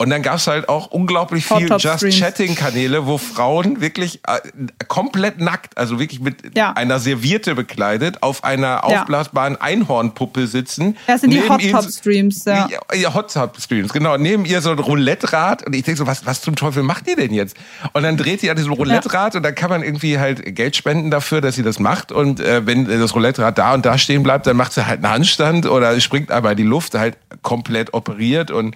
[0.00, 2.18] Und dann gab's halt auch unglaublich viel Hot Top Just Streams.
[2.18, 4.38] Chatting-Kanäle, wo Frauen wirklich äh,
[4.88, 6.72] komplett nackt, also wirklich mit Ja.
[6.72, 10.96] einer Serviette bekleidet, auf einer aufblasbaren Einhornpuppe sitzen.
[11.06, 12.66] das sind die Neben Hot ihnen Top so- Streams, ja.
[12.70, 14.16] ja, ja, Hot Tub Streams, genau.
[14.16, 17.16] Neben ihr so ein Roulette-Rad und ich denke so, was, was zum Teufel macht ihr
[17.16, 17.54] denn jetzt?
[17.92, 21.10] Und dann dreht ihr an diesem Roulette-Rad und dann kann man irgendwie halt Geld spenden
[21.10, 22.10] dafür, dass sie das macht.
[22.10, 25.12] Und äh, wenn das Roulette-Rad da und da stehen bleibt, dann macht sie halt einen
[25.12, 28.74] Handstand oder springt aber in die Luft, halt komplett operiert und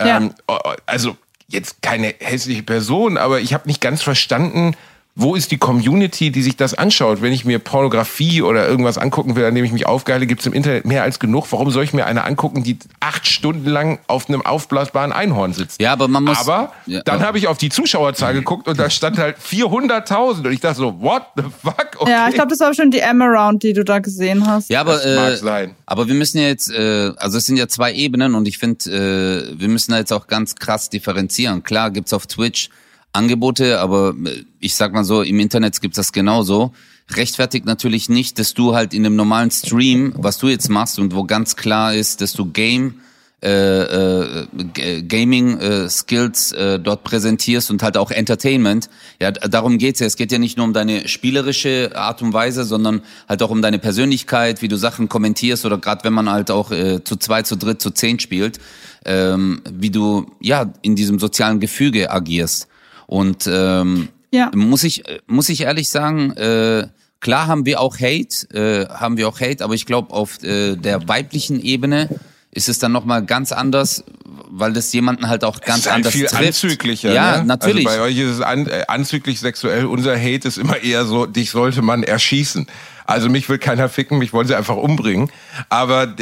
[0.00, 1.16] ähm, oh, oh, also
[1.48, 4.76] jetzt keine hässliche Person, aber ich habe nicht ganz verstanden,
[5.16, 7.20] wo ist die Community, die sich das anschaut?
[7.20, 10.46] Wenn ich mir Pornografie oder irgendwas angucken will, an dem ich mich aufgeile, gibt es
[10.46, 11.46] im Internet mehr als genug.
[11.50, 15.80] Warum soll ich mir eine angucken, die acht Stunden lang auf einem aufblasbaren Einhorn sitzt?
[15.82, 16.38] Ja, aber man muss.
[16.38, 20.52] Aber Ja, dann habe ich auf die Zuschauerzahl geguckt und da stand halt 400.000 und
[20.52, 21.88] ich dachte so, what the fuck?
[21.98, 22.10] Okay.
[22.10, 24.70] Ja, ich glaube, das war schon die M-Around, die du da gesehen hast.
[24.70, 25.74] Ja, aber Das mag äh, sein.
[25.86, 29.50] aber wir müssen ja jetzt, äh, also es sind ja zwei Ebenen und ich finde,
[29.54, 31.62] äh, wir müssen da jetzt auch ganz krass differenzieren.
[31.62, 32.70] Klar gibt's auf Twitch
[33.12, 36.72] Angebote, aber äh, ich sag mal so, im Internet gibt's das genauso.
[37.12, 41.14] Rechtfertigt natürlich nicht, dass du halt in einem normalen Stream, was du jetzt machst und
[41.14, 43.00] wo ganz klar ist, dass du Game
[43.42, 48.90] äh, äh, Gaming äh, Skills äh, dort präsentierst und halt auch Entertainment.
[49.18, 50.06] Ja, darum geht's ja.
[50.06, 53.62] Es geht ja nicht nur um deine spielerische Art und Weise, sondern halt auch um
[53.62, 57.40] deine Persönlichkeit, wie du Sachen kommentierst oder gerade wenn man halt auch äh, zu zwei,
[57.40, 58.58] zu dritt, zu zehn spielt,
[59.06, 62.68] ähm, wie du ja in diesem sozialen Gefüge agierst.
[63.10, 64.52] Und ähm, Ja.
[64.54, 66.86] muss ich muss ich ehrlich sagen, äh,
[67.18, 70.76] klar haben wir auch Hate, äh, haben wir auch Hate, aber ich glaube auf äh,
[70.76, 72.08] der weiblichen Ebene
[72.52, 74.04] ist es dann noch mal ganz anders,
[74.48, 76.46] weil das jemanden halt auch ganz es ist halt anders viel trifft.
[76.46, 77.12] anzüglicher.
[77.12, 77.46] Ja, ne?
[77.46, 77.84] natürlich.
[77.88, 79.86] Also bei euch ist es an, äh, anzüglich sexuell.
[79.86, 82.68] Unser Hate ist immer eher so, dich sollte man erschießen.
[83.06, 85.30] Also mich will keiner ficken, mich wollen sie einfach umbringen.
[85.68, 86.14] Aber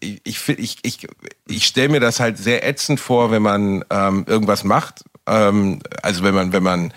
[0.00, 1.06] ich, ich, ich,
[1.46, 5.04] ich stelle mir das halt sehr ätzend vor, wenn man ähm, irgendwas macht.
[5.26, 6.92] Ähm, also wenn man, wenn man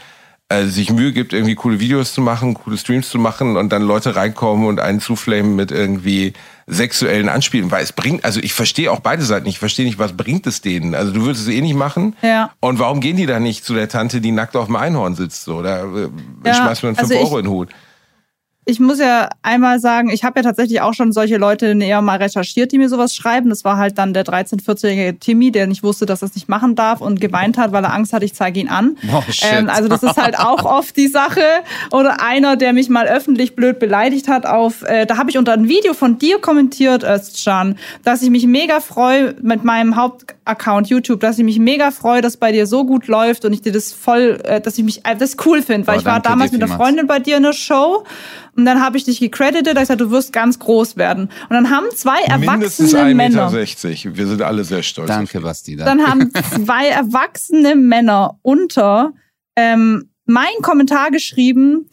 [0.49, 3.81] äh, sich Mühe gibt, irgendwie coole Videos zu machen, coole Streams zu machen und dann
[3.83, 6.33] Leute reinkommen und einen zuflamen mit irgendwie
[6.67, 10.15] sexuellen Anspielen, weil es bringt, also ich verstehe auch beide Seiten, ich verstehe nicht, was
[10.15, 10.95] bringt es denen?
[10.95, 12.15] Also du würdest es eh nicht machen.
[12.21, 12.51] Ja.
[12.59, 15.43] Und warum gehen die da nicht zu der Tante, die nackt auf dem Einhorn sitzt?
[15.43, 16.09] So, da äh,
[16.45, 17.69] Ja, schmeißt man 5 also ich- Euro in den Hut.
[18.69, 22.17] Ich muss ja einmal sagen, ich habe ja tatsächlich auch schon solche Leute näher mal
[22.17, 23.49] recherchiert, die mir sowas schreiben.
[23.49, 26.49] Das war halt dann der 13-, 14-jährige Timmy, der nicht wusste, dass er es nicht
[26.49, 28.97] machen darf und geweint hat, weil er Angst hat, ich zeige ihn an.
[29.10, 29.23] Oh.
[29.41, 31.41] Ähm, also das ist halt auch oft die Sache.
[31.91, 35.53] Oder einer, der mich mal öffentlich blöd beleidigt hat auf, äh, da habe ich unter
[35.53, 41.21] ein Video von dir kommentiert, Özcan, dass ich mich mega freue mit meinem Hauptaccount YouTube,
[41.21, 43.93] dass ich mich mega freue, dass bei dir so gut läuft und ich dir das
[43.93, 46.62] voll, äh, dass ich mich äh, das cool finde, weil Oh, ich war damals mit
[46.62, 46.75] einer.
[46.75, 48.03] Freundin bei dir in der Show
[48.57, 51.25] und dann habe ich dich gecredited, da ich gesagt, du wirst ganz groß werden.
[51.25, 54.17] Und dann haben zwei Mindestens erwachsene 1,60 Männer, Meter.
[54.17, 55.07] Wir sind alle sehr stolz.
[55.07, 55.41] Danke.
[55.41, 55.75] Basti.
[55.75, 56.31] dann haben
[56.65, 59.13] zwei erwachsene Männer unter
[59.55, 61.87] ähm, meinen Kommentar geschrieben,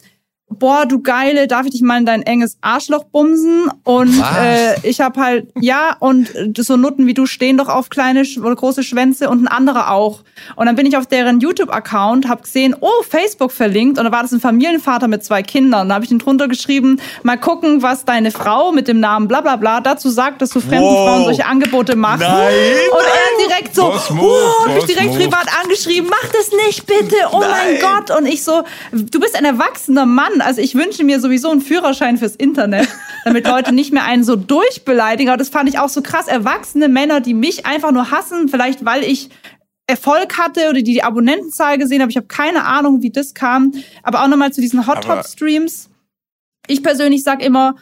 [0.59, 3.69] boah, du Geile, darf ich dich mal in dein enges Arschloch bumsen?
[3.83, 4.37] Und Was?
[4.37, 8.55] äh, ich habe halt, ja, und so Nutten wie du stehen doch auf kleine oder
[8.55, 10.23] große Schwänze und ein anderer auch.
[10.55, 13.97] Und dann bin ich auf deren YouTube-Account, habe gesehen, oh, Facebook verlinkt.
[13.97, 15.81] Und da war das ein Familienvater mit zwei Kindern.
[15.83, 19.27] Und da habe ich den drunter geschrieben, mal gucken, was deine Frau mit dem Namen
[19.27, 21.07] bla bla bla dazu sagt, dass du fremden Wow.
[21.07, 22.21] Frauen solche Angebote machst.
[22.21, 22.53] Nein.
[22.91, 25.19] Und er direkt so, oh, hab mich direkt Move.
[25.19, 27.77] privat angeschrieben, mach das nicht bitte, oh mein Nein.
[27.81, 28.17] Gott.
[28.17, 30.41] Und ich so, du bist ein erwachsener Mann.
[30.45, 32.87] Also ich wünsche mir sowieso einen Führerschein fürs Internet,
[33.25, 35.29] damit Leute nicht mehr einen so durchbeleidigen.
[35.29, 36.27] Aber das fand ich auch so krass.
[36.27, 39.29] Erwachsene Männer, die mich einfach nur hassen, vielleicht weil ich
[39.87, 42.11] Erfolg hatte oder die die Abonnentenzahl gesehen habe.
[42.11, 43.71] Ich habe keine Ahnung, wie das kam.
[44.03, 45.89] Aber auch nochmal zu diesen Hot Top Streams.
[46.67, 47.75] Ich persönlich sag immer,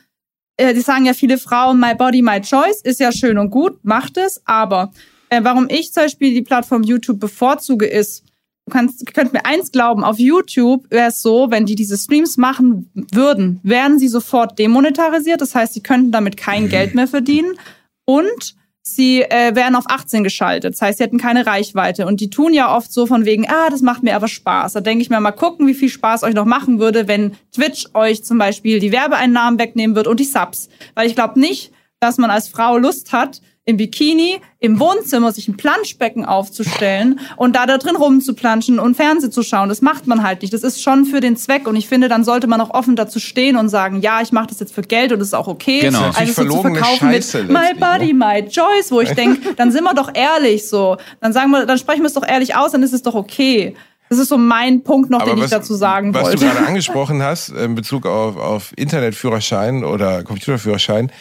[0.58, 3.84] äh, die sagen ja viele Frauen, my body, my choice, ist ja schön und gut,
[3.84, 4.42] macht es.
[4.46, 4.92] Aber
[5.30, 8.24] äh, warum ich zum Beispiel die Plattform YouTube bevorzuge, ist,
[8.66, 12.38] du kannst, könnt mir eins glauben, auf YouTube wäre es so, wenn die diese Streams
[12.38, 15.42] machen würden, wären sie sofort demonetarisiert.
[15.42, 17.58] Das heißt, sie könnten damit kein Geld mehr verdienen.
[18.06, 20.74] Und sie äh, wären auf 18 geschaltet.
[20.74, 22.06] Das heißt, sie hätten keine Reichweite.
[22.06, 24.74] Und die tun ja oft so von wegen, ah, das macht mir aber Spaß.
[24.74, 27.88] Da denke ich mir mal gucken, wie viel Spaß euch noch machen würde, wenn Twitch
[27.94, 30.70] euch zum Beispiel die Werbeeinnahmen wegnehmen wird und die Subs.
[30.96, 31.72] Weil ich glaube nicht,
[32.02, 37.56] dass man als Frau Lust hat, im Bikini im Wohnzimmer sich ein Planschbecken aufzustellen und
[37.56, 39.70] da da drin rumzuplanschen und Fernsehen zu schauen.
[39.70, 40.54] Das macht man halt nicht.
[40.54, 43.20] Das ist schon für den Zweck und ich finde, dann sollte man auch offen dazu
[43.20, 45.80] stehen und sagen, ja, ich mache das jetzt für Geld und das ist auch okay.
[45.80, 46.00] Genau.
[46.00, 48.26] Also natürlich so zu verkaufen mit Scheiße My letztlich, Body, ne?
[48.26, 50.98] My Choice, wo ich denke, dann sind wir doch ehrlich so.
[51.22, 53.76] Dann sagen wir, dann sprechen wir es doch ehrlich aus, dann ist es doch okay.
[54.10, 56.38] Das ist so mein Punkt noch, den ich dazu sagen was wollte.
[56.38, 61.12] du gerade angesprochen hast in Bezug auf, auf Internetführerschein oder Computerführerschein,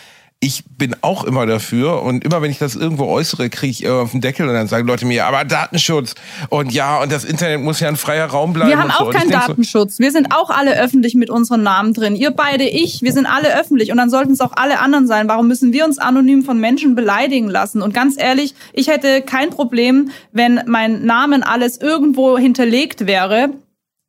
[0.45, 4.11] ich bin auch immer dafür und immer wenn ich das irgendwo äußere, kriege ich auf
[4.11, 6.17] den Deckel und dann sagen Leute mir, aber Datenschutz
[6.49, 8.69] und ja und das Internet muss ja ein freier Raum bleiben.
[8.69, 9.05] Wir haben und so.
[9.05, 10.01] auch ich keinen denk so, Datenschutz.
[10.01, 12.17] Wir sind auch alle öffentlich mit unseren Namen drin.
[12.17, 15.29] Ihr beide, ich, wir sind alle öffentlich und dann sollten es auch alle anderen sein.
[15.29, 17.81] Warum müssen wir uns anonym von Menschen beleidigen lassen?
[17.81, 23.51] Und ganz ehrlich, ich hätte kein Problem, wenn mein Namen alles irgendwo hinterlegt wäre,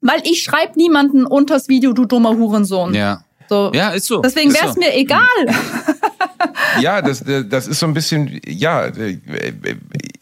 [0.02, 2.96] weil ich schreibe niemanden unters Video, du dummer Hurensohn.
[2.96, 3.24] Ja.
[3.50, 3.72] So.
[3.74, 4.22] Ja, ist so.
[4.22, 4.80] Deswegen wäre es so.
[4.80, 5.22] mir egal.
[6.82, 8.92] Ja, das, das ist so ein bisschen, ja,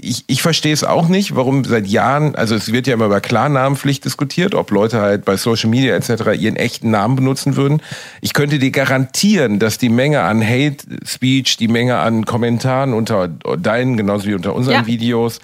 [0.02, 3.22] ich, ich verstehe es auch nicht, warum seit Jahren, also es wird ja immer über
[3.22, 6.40] Klarnamenpflicht diskutiert, ob Leute halt bei Social Media etc.
[6.40, 7.82] ihren echten Namen benutzen würden.
[8.22, 13.28] Ich könnte dir garantieren, dass die Menge an Hate Speech, die Menge an Kommentaren unter
[13.28, 14.88] deinen, genauso wie unter unseren Ja.
[14.88, 15.40] Videos,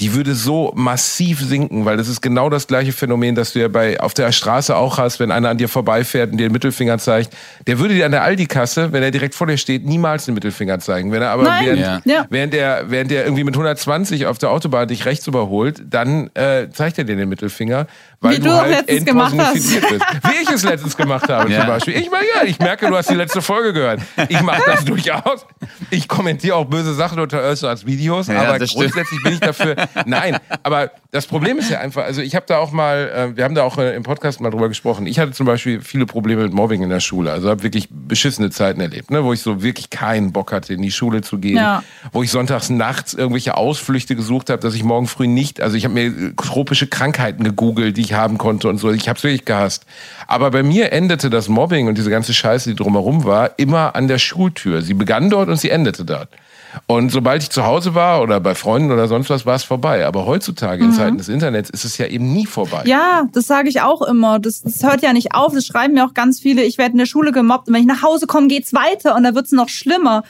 [0.00, 3.68] die würde so massiv sinken, weil das ist genau das gleiche Phänomen, das du ja
[3.68, 6.98] bei auf der Straße auch hast, wenn einer an dir vorbeifährt und dir den Mittelfinger
[6.98, 7.36] zeigt.
[7.66, 10.78] Der würde dir an der Aldi-Kasse, wenn er direkt vor dir steht, niemals den Mittelfinger
[10.78, 11.12] zeigen.
[11.12, 11.66] Wenn er aber Nein.
[11.66, 12.26] während, Ja.
[12.30, 16.68] Während der während der irgendwie mit 120 auf der Autobahn dich rechts überholt, dann äh,
[16.72, 17.86] zeigt er dir den Mittelfinger,
[18.20, 19.52] weil Wie du, halt letztens gemacht hast.
[19.54, 19.82] bist.
[19.82, 21.60] Wie ich es letztens gemacht habe Ja.
[21.60, 21.96] zum Beispiel.
[21.96, 24.00] Ich meine, ja, ich merke, du hast die letzte Folge gehört.
[24.28, 25.46] Ich mache das durchaus.
[25.90, 29.74] Ich kommentiere auch böse Sachen unter Özals Videos, Ja, aber grundsätzlich bin ich dafür.
[30.04, 33.44] Nein, aber das Problem ist ja einfach, also ich habe da auch mal, äh, wir
[33.44, 35.06] haben da auch äh, im Podcast mal drüber gesprochen.
[35.06, 37.32] Ich hatte zum Beispiel viele Probleme mit Mobbing in der Schule.
[37.32, 40.82] Also habe wirklich beschissene Zeiten erlebt, ne, wo ich so wirklich keinen Bock hatte, in
[40.82, 41.82] die Schule zu gehen, Ja.
[42.12, 45.84] wo ich sonntags nachts irgendwelche Ausflüchte gesucht habe, dass ich morgen früh nicht, also ich
[45.84, 48.90] habe mir äh, tropische Krankheiten gegoogelt, die ich haben konnte und so.
[48.90, 49.84] Ich habe es wirklich gehasst.
[50.26, 54.08] Aber bei mir endete das Mobbing und diese ganze Scheiße, die drumherum war, immer an
[54.08, 54.82] der Schultür.
[54.82, 56.28] Sie begann dort und sie endete dort.
[56.86, 60.06] Und sobald ich zu Hause war oder bei Freunden oder sonst was, war es vorbei.
[60.06, 62.82] Aber heutzutage in Zeiten des Internets ist es ja eben nie vorbei.
[62.86, 64.38] Ja, das sage ich auch immer.
[64.38, 65.52] Das, das hört ja nicht auf.
[65.52, 66.62] Das schreiben mir auch ganz viele.
[66.62, 69.24] Ich werde in der Schule gemobbt und wenn ich nach Hause komme, geht's weiter und
[69.24, 70.22] da wird's noch schlimmer.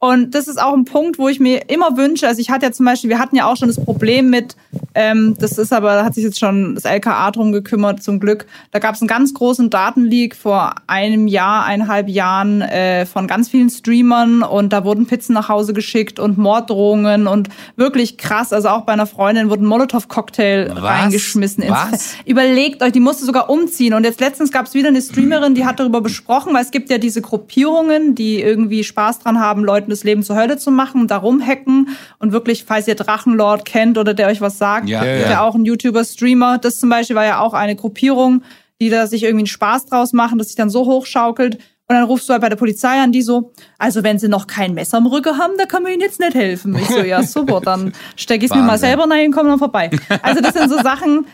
[0.00, 2.28] Und das ist auch ein Punkt, wo ich mir immer wünsche.
[2.28, 4.54] Also ich hatte ja zum Beispiel, wir hatten ja auch schon das Problem mit,
[4.94, 8.46] ähm, das ist aber, da hat sich jetzt schon das LKA drum gekümmert, zum Glück.
[8.70, 13.48] Da gab es einen ganz großen Datenleak vor einem Jahr, eineinhalb Jahren äh, von ganz
[13.48, 18.52] vielen Streamern und da wurden Pizzen nach Hause geschickt und Morddrohungen und wirklich krass.
[18.52, 22.14] Also auch bei einer Freundin wurde ein Molotow-Cocktail reingeschmissen ins Was?
[22.24, 23.94] Überlegt euch, die musste sogar umziehen.
[23.94, 26.88] Und jetzt letztens gab es wieder eine Streamerin, die hat darüber besprochen, weil es gibt
[26.88, 31.06] ja diese Gruppierungen, die irgendwie Spaß dran haben, Leuten das Leben zur Hölle zu machen,
[31.08, 35.28] da rumhacken und wirklich, falls ihr Drachenlord kennt oder der euch was sagt, Ja, ist
[35.30, 35.42] ja.
[35.42, 36.58] auch ein YouTuber-Streamer.
[36.58, 38.42] Das zum Beispiel war ja auch eine Gruppierung,
[38.80, 41.56] die da sich irgendwie einen Spaß draus machen, das sich dann so hochschaukelt.
[41.90, 44.46] Und dann rufst du halt bei der Polizei an, die so, also wenn sie noch
[44.46, 46.76] kein Messer am Rücken haben, da kann man ihnen jetzt nicht helfen.
[46.76, 49.88] Ich so, ja super, dann stecke ich mir mal selber rein und komme dann vorbei.
[50.20, 51.24] Also das sind so Sachen,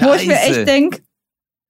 [0.00, 0.60] wo ich mir Scheiße.
[0.60, 1.02] echt denk,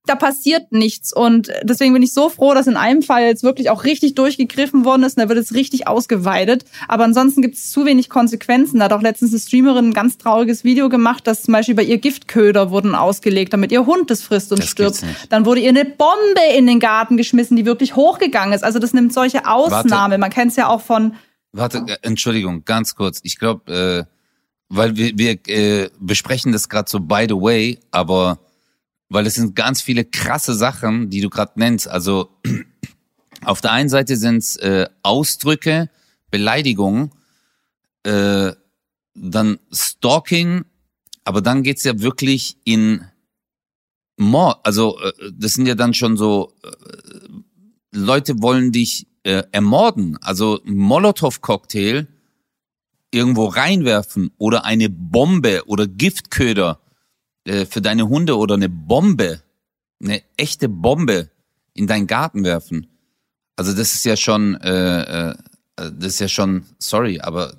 [0.05, 1.13] da passiert nichts.
[1.13, 4.83] Und deswegen bin ich so froh, dass in einem Fall jetzt wirklich auch richtig durchgegriffen
[4.83, 6.65] worden ist und da wird es richtig ausgeweitet.
[6.87, 8.79] Aber ansonsten gibt es zu wenig Konsequenzen.
[8.79, 11.83] Da hat auch letztens eine Streamerin ein ganz trauriges Video gemacht, dass zum Beispiel bei
[11.83, 15.03] ihr Giftköder wurden ausgelegt, damit ihr Hund das frisst und Das stirbt.
[15.29, 18.63] Dann wurde ihr eine Bombe in den Garten geschmissen, die wirklich hochgegangen ist.
[18.63, 20.17] Also das nimmt solche Ausnahme.
[20.17, 21.13] Man kennt es ja auch von
[21.53, 23.19] Warte, äh, Entschuldigung, ganz kurz.
[23.23, 24.11] Ich glaube, äh,
[24.69, 28.39] weil wir, wir äh, besprechen das gerade so by the way, aber
[29.11, 31.87] weil es sind ganz viele krasse Sachen, die du gerade nennst.
[31.87, 32.29] Also
[33.43, 35.89] auf der einen Seite sind es äh, Ausdrücke,
[36.31, 37.11] Beleidigungen,
[38.03, 38.53] äh,
[39.13, 40.63] dann Stalking,
[41.25, 43.05] aber dann geht's ja wirklich in
[44.15, 44.59] Mord.
[44.63, 46.69] Also äh, das sind ja dann schon so äh,
[47.91, 50.17] Leute wollen dich äh, ermorden.
[50.21, 52.07] Also Molotow-Cocktail
[53.11, 56.79] irgendwo reinwerfen oder eine Bombe oder Giftköder
[57.45, 59.41] äh, für deine Hunde oder eine Bombe,
[60.01, 61.29] eine echte Bombe
[61.73, 62.87] in deinen Garten werfen.
[63.55, 65.35] Also das ist ja schon, äh, äh,
[65.75, 67.53] das ist ja schon, sorry, aber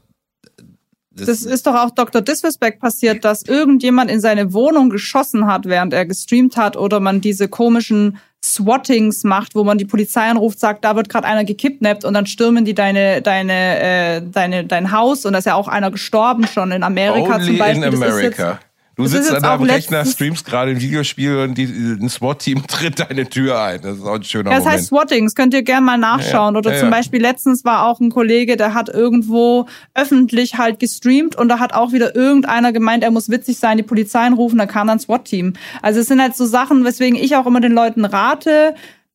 [1.14, 2.23] das, Das ist doch auch Dr.
[2.23, 7.21] Disrespect passiert, dass irgendjemand in seine Wohnung geschossen hat, während er gestreamt hat, oder man
[7.21, 12.05] diese komischen Swattings macht, wo man die Polizei anruft, sagt, da wird gerade einer gekidnappt
[12.05, 15.68] und dann stürmen die deine, deine, äh, deine, dein Haus und da ist ja auch
[15.68, 17.85] einer gestorben schon in Amerika Only zum Beispiel.
[17.85, 18.61] in Das ist America.
[19.03, 23.01] Du das sitzt an deinem Rechner, streamst gerade ein Videospiel und die, ein SWAT-Team tritt
[23.01, 23.81] deine Tür ein.
[23.83, 24.81] Das ist auch ein schöner Ja, das Moment.
[24.81, 26.55] heißt Swattings, könnt ihr gerne mal nachschauen.
[26.55, 26.71] Ja, ja.
[26.71, 26.91] Oder zum.
[26.91, 31.73] Beispiel letztens war auch ein Kollege, der hat irgendwo öffentlich halt gestreamt und da hat
[31.73, 35.55] auch wieder irgendeiner gemeint, er muss witzig sein, die Polizei anrufen, da kam dann SWAT-Team.
[35.81, 38.75] Also es sind halt so Sachen, weswegen ich auch immer den Leuten rate,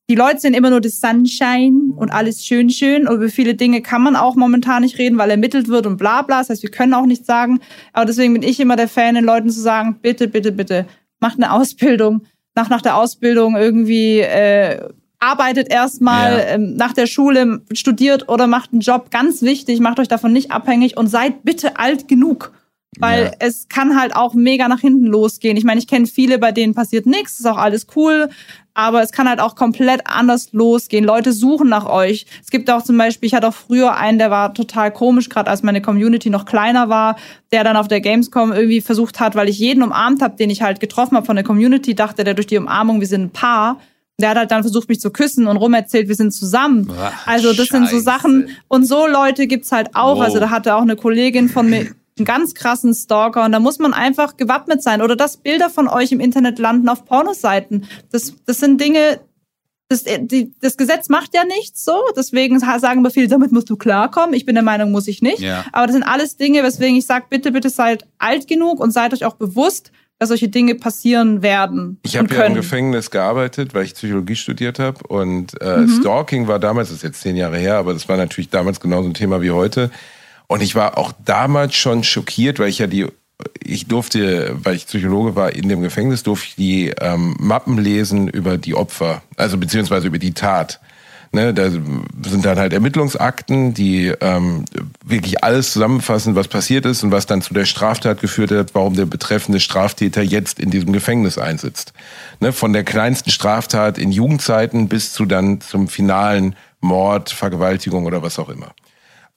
[0.10, 3.08] die Leute sehen immer nur das Sunshine und alles schön, schön.
[3.08, 6.22] Und über viele Dinge kann man auch momentan nicht reden, weil ermittelt wird und bla
[6.22, 6.40] bla.
[6.40, 7.60] Das heißt, wir können auch nichts sagen.
[7.94, 10.86] Aber deswegen bin ich immer der Fan, den Leuten zu sagen, bitte, bitte, bitte,
[11.20, 12.22] macht eine Ausbildung.
[12.56, 14.80] Nach, nach der Ausbildung irgendwie äh,
[15.20, 16.46] arbeitet erstmal Ja.
[16.56, 19.12] ähm, nach der Schule, studiert oder macht einen Job.
[19.12, 22.54] Ganz wichtig, macht euch davon nicht abhängig und seid bitte alt genug.
[23.00, 23.32] Weil Ja.
[23.40, 25.58] es kann halt auch mega nach hinten losgehen.
[25.58, 28.30] Ich meine, ich kenne viele, bei denen passiert nichts, ist auch alles cool,
[28.78, 31.04] aber es kann halt auch komplett anders losgehen.
[31.04, 32.28] Leute suchen nach euch.
[32.44, 35.50] Es gibt auch zum Beispiel, ich hatte auch früher einen, der war total komisch, gerade
[35.50, 37.16] als meine Community noch kleiner war,
[37.52, 40.62] der dann auf der Gamescom irgendwie versucht hat, weil ich jeden umarmt habe, den ich
[40.62, 43.80] halt getroffen habe von der Community, dachte der durch die Umarmung, wir sind ein Paar.
[44.20, 46.86] Der hat halt dann versucht, mich zu küssen und rumerzählt, wir sind zusammen.
[46.86, 48.04] Boah, Also das sind so Scheiße.
[48.04, 48.50] Sachen.
[48.68, 50.18] Und so Leute gibt's halt auch.
[50.18, 50.24] Wow.
[50.24, 51.88] Also da hatte auch eine Kollegin von mir
[52.20, 55.02] einen ganz krassen Stalker und da muss man einfach gewappnet sein.
[55.02, 57.86] Oder dass Bilder von euch im Internet landen auf Pornoseiten.
[58.12, 59.20] Das, das sind Dinge,
[59.90, 62.04] das, die, das Gesetz macht ja nichts so.
[62.16, 64.34] Deswegen sagen wir viele, damit musst du klarkommen.
[64.34, 65.40] Ich bin der Meinung, muss ich nicht.
[65.40, 65.66] Ja.
[65.72, 69.14] Aber das sind alles Dinge, weswegen ich sage, bitte, bitte seid alt genug und seid
[69.14, 72.00] euch auch bewusst, dass solche Dinge passieren werden.
[72.04, 72.56] Ich habe ja im.
[72.56, 75.06] Gefängnis gearbeitet, weil ich Psychologie studiert habe.
[75.08, 76.00] Und äh, Mhm.
[76.02, 79.08] Stalking war damals, das ist jetzt zehn Jahre her, aber das war natürlich damals genauso
[79.08, 79.92] ein Thema wie heute.
[80.48, 83.08] Und ich war auch damals schon schockiert, weil ich ja die,
[83.62, 88.28] ich durfte, weil ich Psychologe war, in dem Gefängnis durfte ich die ähm, Mappen lesen
[88.28, 90.80] über die Opfer, also beziehungsweise über die Tat.
[91.34, 94.64] Ne, da sind dann halt Ermittlungsakten, die ähm,
[95.06, 98.96] wirklich alles zusammenfassen, was passiert ist und was dann zu der Straftat geführt hat, warum
[98.96, 101.92] der betreffende Straftäter jetzt in diesem Gefängnis einsitzt.
[102.40, 108.22] Ne, von der kleinsten Straftat in Jugendzeiten bis zu dann zum finalen Mord, Vergewaltigung oder
[108.22, 108.74] was auch immer.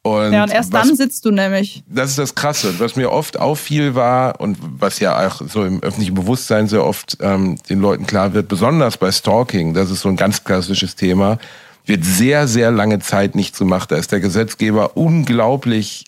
[0.03, 1.83] Und, Ja, und erst was, dann sitzt du nämlich.
[1.87, 2.75] das ist das Krasse.
[2.79, 7.19] Was mir oft auffiel war und was ja auch so im öffentlichen Bewusstsein sehr oft
[7.21, 11.39] ähm, den Leuten klar wird, besonders bei Stalking, das ist so ein ganz klassisches Thema,
[11.85, 13.91] wird sehr, sehr lange Zeit nichts gemacht.
[13.93, 16.07] Da ist der Gesetzgeber unglaublich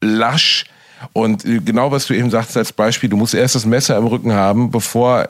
[0.00, 0.64] lasch.
[1.12, 4.06] Und äh, genau was du eben sagst als Beispiel, du musst erst das Messer im
[4.06, 5.26] Rücken haben, bevor äh,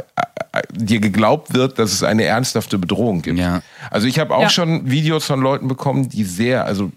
[0.52, 3.40] äh, dir geglaubt wird, dass es eine ernsthafte Bedrohung gibt.
[3.40, 3.60] Ja.
[3.90, 4.50] Also ich habe auch Ja.
[4.50, 6.92] schon Videos von Leuten bekommen, die sehr, also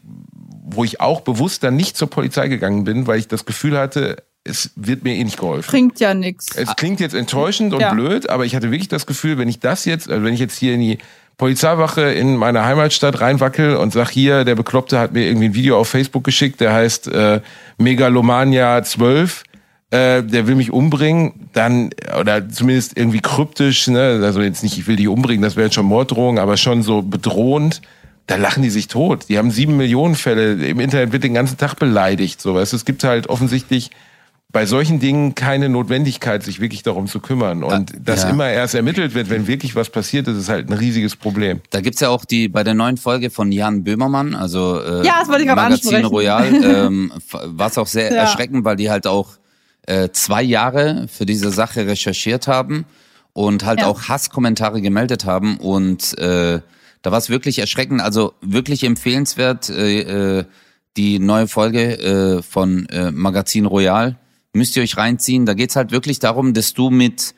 [0.70, 4.24] wo ich auch bewusst dann nicht zur Polizei gegangen bin, weil ich das Gefühl hatte,
[4.44, 5.70] es wird mir eh nicht geholfen.
[5.70, 6.56] Bringt ja nichts.
[6.56, 7.94] Es klingt jetzt enttäuschend und Ja.
[7.94, 10.58] blöd, aber ich hatte wirklich das Gefühl, wenn ich das jetzt, also wenn ich jetzt
[10.58, 10.98] hier in die
[11.38, 15.78] Polizeiwache in meiner Heimatstadt reinwackel und sag hier, der Bekloppte hat mir irgendwie ein Video
[15.78, 17.42] auf Facebook geschickt, der heißt äh,
[17.78, 19.44] Megalomania 12,
[19.92, 24.88] äh, der will mich umbringen, dann, oder zumindest irgendwie kryptisch, ne, also jetzt nicht, ich
[24.88, 27.82] will dich umbringen, das wäre schon Morddrohung, aber schon so bedrohend,
[28.28, 29.26] da lachen die sich tot.
[29.30, 32.78] Die haben sieben Millionen Fälle, im Internet wird den ganzen Tag beleidigt, so, weißt du,
[32.78, 33.90] es gibt halt offensichtlich
[34.50, 37.64] bei solchen Dingen keine Notwendigkeit, sich wirklich darum zu kümmern.
[37.64, 38.30] Und dass ja.
[38.30, 41.60] immer erst ermittelt wird, wenn wirklich was passiert ist, ist halt ein riesiges Problem.
[41.70, 45.16] Da gibt's ja auch die bei der neuen Folge von Jan Böhmermann, also äh, Ja,
[45.20, 46.06] das wollte ich gerade Magazin ansprechen.
[46.06, 47.12] Royal, ähm,
[47.44, 48.22] war es auch sehr Ja.
[48.22, 49.32] erschreckend, weil die halt auch
[49.86, 52.86] äh, zwei Jahre für diese Sache recherchiert haben
[53.34, 53.88] und halt Ja.
[53.88, 56.62] auch Hasskommentare gemeldet haben und äh,
[57.02, 60.46] da war es wirklich erschreckend, also wirklich empfehlenswert, äh, äh,
[60.98, 64.18] die neue Folge äh, von äh, Magazin Royal.
[64.54, 65.46] Müsst ihr euch reinziehen.
[65.46, 67.36] Da geht's halt wirklich darum, dass du mit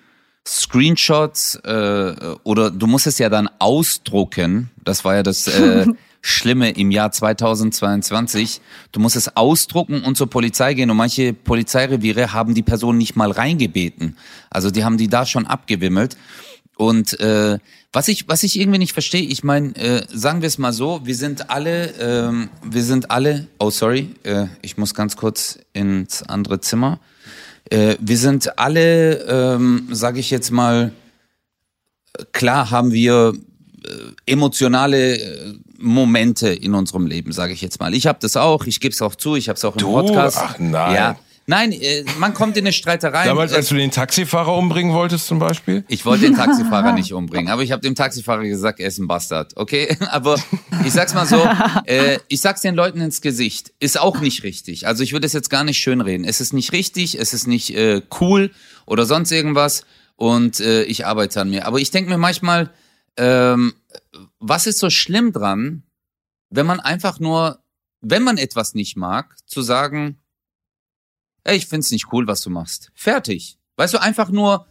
[0.47, 4.71] Screenshots äh, oder du musst es ja dann ausdrucken.
[4.83, 5.85] Das war ja das äh,
[6.21, 8.61] Schlimme im Jahr 2022.
[8.91, 10.89] Du musst es ausdrucken und zur Polizei gehen.
[10.89, 14.17] Und manche Polizeireviere haben die Person nicht mal reingebeten.
[14.49, 16.17] Also die haben die da schon abgewimmelt.
[16.79, 17.59] Und äh,
[17.91, 21.01] was ich was ich irgendwie nicht verstehe, ich meine, äh, sagen wir es mal so,
[21.03, 26.23] wir sind alle, ähm, wir sind alle, oh sorry, äh, ich muss ganz kurz ins
[26.23, 27.01] andere Zimmer.
[27.69, 30.93] Äh, wir sind alle, ähm, sage ich jetzt mal,
[32.31, 33.33] klar haben wir
[33.83, 37.93] äh, emotionale äh, Momente in unserem Leben, sage ich jetzt mal.
[37.93, 39.91] Ich habe das auch, ich gebe es auch zu, ich habe es auch im Du?
[39.91, 40.37] Podcast.
[40.39, 40.95] Ach, nein.
[40.95, 41.19] Ja.
[41.49, 43.25] Nein, äh, man kommt in eine Streiterei.
[43.25, 45.83] Damals, Äh, als du den Taxifahrer umbringen wolltest zum Beispiel?
[45.87, 49.07] ich wollte den Taxifahrer nicht umbringen, aber ich habe dem Taxifahrer gesagt, er ist ein
[49.07, 49.97] Bastard, okay?
[50.11, 50.39] Aber
[50.85, 51.43] ich sag's mal so,
[51.85, 54.85] äh, ich sag's den Leuten ins Gesicht, ist auch nicht richtig.
[54.85, 56.23] Also ich würde es jetzt gar nicht schönreden.
[56.23, 58.51] Es ist nicht richtig, es ist nicht äh, cool
[58.85, 59.85] oder sonst irgendwas
[60.17, 61.65] und äh, ich arbeite an mir.
[61.65, 62.69] Aber ich denke mir manchmal,
[63.17, 63.73] ähm,
[64.37, 65.81] was ist so schlimm dran,
[66.51, 67.57] wenn man einfach nur,
[68.01, 70.18] wenn man etwas nicht mag, zu sagen,
[71.43, 72.91] ey, ich find's nicht cool, was du machst.
[72.95, 73.57] Fertig.
[73.77, 74.65] Weißt du, einfach nur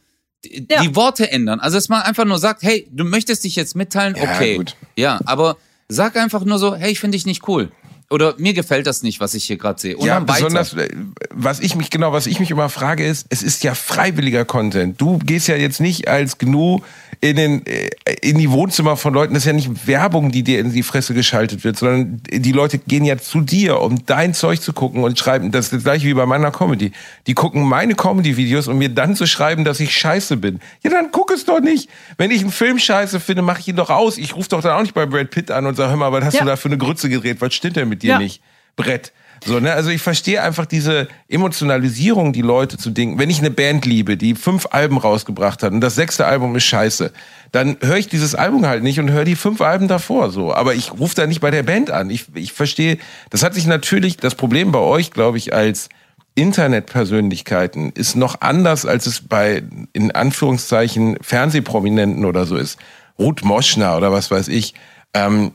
[0.45, 0.83] die, Ja.
[0.83, 1.61] die Worte ändern.
[1.61, 4.57] Also, dass man einfach nur sagt, hey, du möchtest dich jetzt mitteilen, Ja, okay.
[4.57, 4.77] gut.
[4.97, 5.57] Ja, aber
[5.89, 7.73] sag einfach nur so, hey, ich finde dich nicht cool.
[8.11, 9.97] Oder mir gefällt das nicht, was ich hier gerade sehe.
[9.97, 10.45] Und ja, dann weiter.
[10.47, 10.89] besonders, äh,
[11.31, 14.99] was ich mich, genau, was ich mich immer frage ist, es ist ja freiwilliger Content.
[14.99, 16.81] Du gehst ja jetzt nicht als GNU
[17.21, 17.89] in, den, äh,
[18.23, 21.15] in die Wohnzimmer von Leuten, das ist ja nicht Werbung, die dir in die Fresse
[21.15, 25.19] geschaltet wird, sondern die Leute gehen ja zu dir, um dein Zeug zu gucken und
[25.19, 26.93] schreiben, das ist das gleiche wie bei meiner Comedy.
[27.27, 30.61] Die gucken meine Comedy-Videos, um mir dann zu schreiben, dass ich scheiße bin.
[30.83, 31.89] Ja, dann guck es doch nicht.
[32.17, 34.19] Wenn ich einen Film scheiße finde, mache ich ihn doch aus.
[34.19, 36.25] Ich rufe doch dann auch nicht bei Brad Pitt an und sage, hör mal, was
[36.25, 36.41] hast Ja.
[36.43, 37.39] du da für eine Grütze gedreht?
[37.41, 38.19] Was stimmt denn mit dir Ja.
[38.19, 38.41] nicht?
[38.77, 39.13] Brett.
[39.45, 39.73] So, ne?
[39.73, 43.19] Also ich verstehe einfach diese Emotionalisierung, die Leute zu denken.
[43.19, 46.65] Wenn ich eine Band liebe, die fünf Alben rausgebracht hat und das sechste Album ist
[46.65, 47.13] scheiße,
[47.53, 50.55] dann höre ich dieses Album halt nicht und höre die fünf Alben davor so.
[50.55, 52.11] Aber ich rufe da nicht bei der Band an.
[52.11, 52.99] Ich, ich verstehe,
[53.31, 55.89] das hat sich natürlich, das Problem bei euch, glaube ich, als
[56.35, 62.79] Internetpersönlichkeiten ist noch anders, als es bei, in Anführungszeichen, Fernsehprominenten oder so ist.
[63.19, 64.75] Ruth Moschner oder was weiß ich.
[65.15, 65.53] Ähm,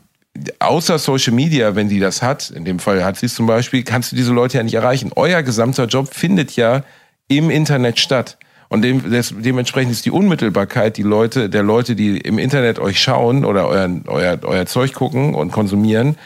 [0.59, 3.83] außer Social Media, wenn die das hat, in dem Fall hat sie es zum Beispiel,
[3.83, 5.11] kannst du diese Leute ja nicht erreichen.
[5.15, 6.83] Euer gesamter Job findet ja
[7.27, 8.37] im Internet statt.
[8.69, 12.99] Und dem, des, dementsprechend ist die Unmittelbarkeit die Leute, der Leute, die im Internet euch
[12.99, 16.17] schauen oder euer, euer, euer Zeug gucken und konsumieren,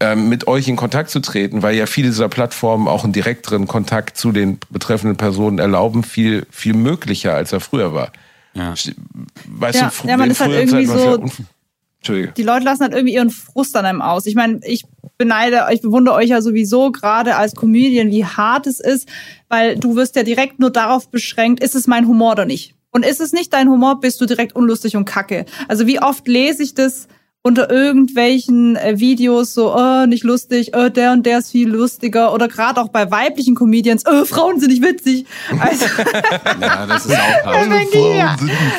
[0.00, 3.68] ähm, mit euch in Kontakt zu treten, weil ja viele dieser Plattformen auch einen direkteren
[3.68, 8.10] Kontakt zu den betreffenden Personen erlauben, viel, viel möglicher, als er früher war.
[8.54, 8.74] Ja.
[9.46, 11.44] Weißt Ja, du, ja, man in ist halt irgendwie war's so-.
[12.08, 14.26] Die Leute lassen halt irgendwie ihren Frust an einem aus.
[14.26, 14.84] Ich meine, ich
[15.18, 19.08] beneide, ich bewundere euch ja sowieso gerade als Comedian, wie hart es ist,
[19.48, 22.74] weil du wirst ja direkt nur darauf beschränkt, ist es mein Humor oder nicht?
[22.90, 25.46] Und ist es nicht dein Humor, bist du direkt unlustig und kacke.
[25.68, 27.08] Also wie oft lese ich das
[27.46, 32.32] unter irgendwelchen äh, Videos so, oh, nicht lustig, oh, der und der ist viel lustiger
[32.32, 35.26] oder gerade auch bei weiblichen Comedians, oh, Frauen sind nicht witzig.
[35.60, 35.84] Also,
[36.60, 37.68] Ja, das ist auch hart.
[37.92, 38.36] ich, ja.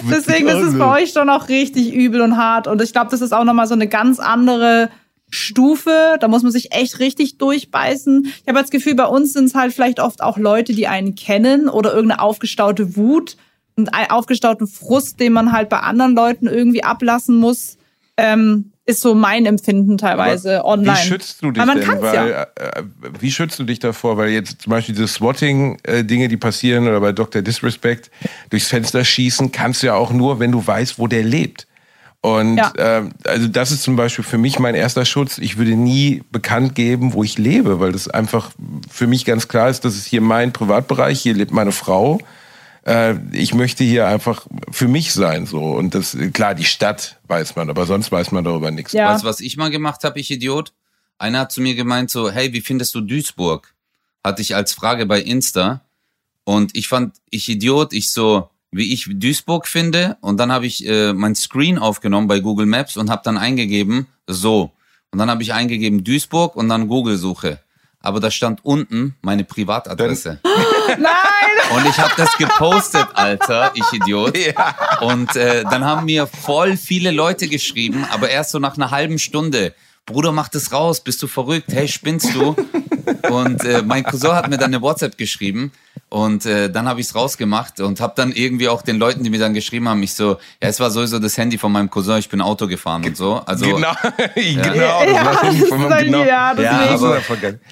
[0.09, 2.66] Deswegen ist es bei euch schon auch richtig übel und hart.
[2.68, 4.89] Und ich glaube, das ist auch nochmal so eine ganz andere
[5.30, 6.18] Stufe.
[6.20, 8.26] Da muss man sich echt richtig durchbeißen.
[8.26, 11.13] Ich habe das Gefühl, bei uns sind es halt vielleicht oft auch Leute, die einen
[11.13, 13.38] kennen oder irgendeine aufgestaute Wut
[13.78, 17.75] und aufgestauten Frust, den man halt bei anderen Leuten irgendwie ablassen muss.
[18.18, 20.97] Ähm, ist so mein Empfinden teilweise Aber online.
[20.97, 22.01] Wie schützt du dich Weil man denn?
[22.01, 22.43] Weil, ja.
[22.43, 22.84] äh,
[23.20, 24.18] wie schützt du dich davor?
[24.18, 27.41] Weil jetzt zum Beispiel diese Swatting-Dinge, die passieren oder bei Dr.
[27.41, 28.11] Disrespect
[28.51, 31.66] durchs Fenster schießen, kannst du ja auch nur, wenn du weißt, wo der lebt.
[32.22, 32.74] Und Ja.
[32.78, 35.38] ähm, also das ist zum Beispiel für mich mein erster Schutz.
[35.38, 38.51] Ich würde nie bekannt geben, wo ich lebe, weil das einfach
[38.89, 42.20] für mich ganz klar ist, das ist hier mein Privatbereich, hier lebt meine Frau.
[42.86, 47.56] Äh, ich möchte hier einfach für mich sein so und das klar die Stadt weiß
[47.56, 48.94] man, aber sonst weiß man darüber nichts.
[48.94, 49.14] Ja.
[49.14, 50.74] Weißt du, was ich mal gemacht habe, ich Idiot?
[51.18, 53.74] Einer hat zu mir gemeint so, hey, wie findest du Duisburg?
[54.24, 55.82] Hatte ich als Frage bei Insta.
[56.44, 60.18] Und ich fand, ich Idiot, ich so, wie ich Duisburg finde.
[60.22, 64.08] Und dann habe ich äh, mein Screen aufgenommen bei Google Maps und habe dann eingegeben,
[64.28, 64.72] so.
[65.12, 67.60] Und dann habe ich eingegeben Duisburg und dann Google-Suche.
[68.06, 70.39] Aber da stand unten meine Privatadresse.
[70.99, 71.76] Nein!
[71.76, 74.38] Und ich habe das gepostet, Alter, ich Idiot.
[75.01, 79.18] Und äh, dann haben mir voll viele Leute geschrieben, aber erst so nach einer halben
[79.18, 79.74] Stunde.
[80.06, 81.74] Bruder, mach das raus, bist du verrückt?
[81.74, 82.56] Hey, spinnst du?
[83.32, 85.72] Und äh, mein Cousin hat mir dann eine WhatsApp geschrieben.
[86.10, 89.30] Und äh, dann habe ich es rausgemacht und habe dann irgendwie auch den Leuten, die
[89.32, 92.18] mir dann geschrieben haben, ich so, ja, es war sowieso das Handy von meinem Cousin,
[92.20, 93.41] ich bin Auto gefahren und so.
[93.45, 93.91] Also genau,
[94.36, 94.74] genau.
[94.76, 96.20] Ja, das war das Handy von ist meinem- genau.
[96.24, 96.53] ja.
[96.60, 97.22] Ja, Das aber-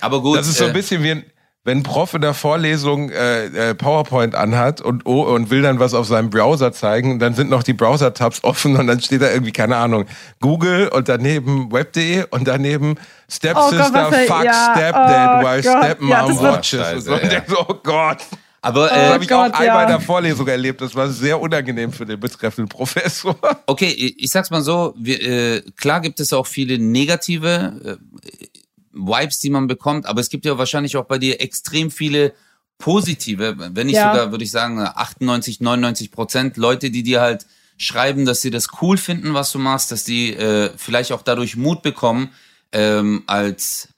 [0.02, 1.24] aber gut, Das ist so ein äh, bisschen wie ein,
[1.66, 5.80] wenn ein Prof in der Vorlesung äh, äh, PowerPoint anhat und, oh, und will dann
[5.80, 9.32] was auf seinem Browser zeigen, dann sind noch die Browser-Tabs offen und dann steht da
[9.32, 10.04] irgendwie, keine Ahnung,
[10.42, 12.96] Google und daneben web.de und daneben
[13.36, 16.80] Stepsister Oh fuck ja, Stepdad oh while Gott, Stepmom ja, das watches.
[16.80, 17.28] Scheiße, und so.
[17.28, 17.44] Ja.
[17.68, 18.18] oh Gott.
[18.62, 20.82] aber Das äh, habe ich auch einmal in der Vorlesung erlebt.
[20.82, 23.36] Das war sehr unangenehm für den betreffenden Professor.
[23.66, 28.46] Okay, ich ich sag's mal so, wir, äh, klar gibt es auch viele negative äh,
[28.92, 32.34] Vibes, die man bekommt, aber es gibt ja wahrscheinlich auch bei dir extrem viele
[32.78, 34.12] positive, wenn nicht Ja.
[34.14, 37.46] sogar, würde ich sagen, 98, 99 Prozent Leute, die dir halt
[37.78, 41.56] schreiben, dass sie das cool finden, was du machst, dass die äh, vielleicht auch dadurch
[41.56, 42.30] Mut bekommen,
[42.74, 43.90] ähm, als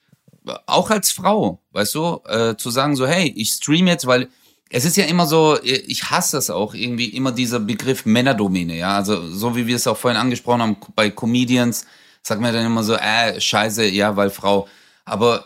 [0.67, 4.29] auch als Frau, weißt du, äh, zu sagen so, hey, ich stream jetzt, weil
[4.69, 8.95] es ist ja immer so, ich hasse es auch irgendwie, immer dieser Begriff Männerdomäne, ja,
[8.97, 11.85] also so wie wir es auch vorhin angesprochen haben, bei Comedians,
[12.21, 14.67] sagt man dann immer so, äh, scheiße, ja, weil Frau,
[15.05, 15.45] aber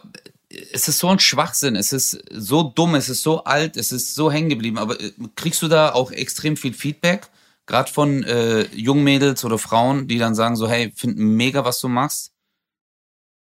[0.74, 4.16] es ist so ein Schwachsinn, es ist so dumm, es ist so alt, es ist
[4.16, 7.28] so hängen geblieben, aber äh, kriegst du da auch extrem viel Feedback,
[7.68, 11.80] gerade von äh, jungen Mädels oder Frauen, die dann sagen so, hey, finden mega, was
[11.80, 12.32] du machst?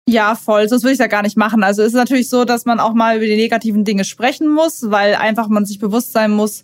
[0.08, 0.66] Ja, voll.
[0.70, 1.62] Sonst würde ich ja gar nicht machen.
[1.62, 4.90] Also es ist natürlich so, dass man auch mal über die negativen Dinge sprechen muss,
[4.90, 6.62] weil einfach man sich bewusst sein muss,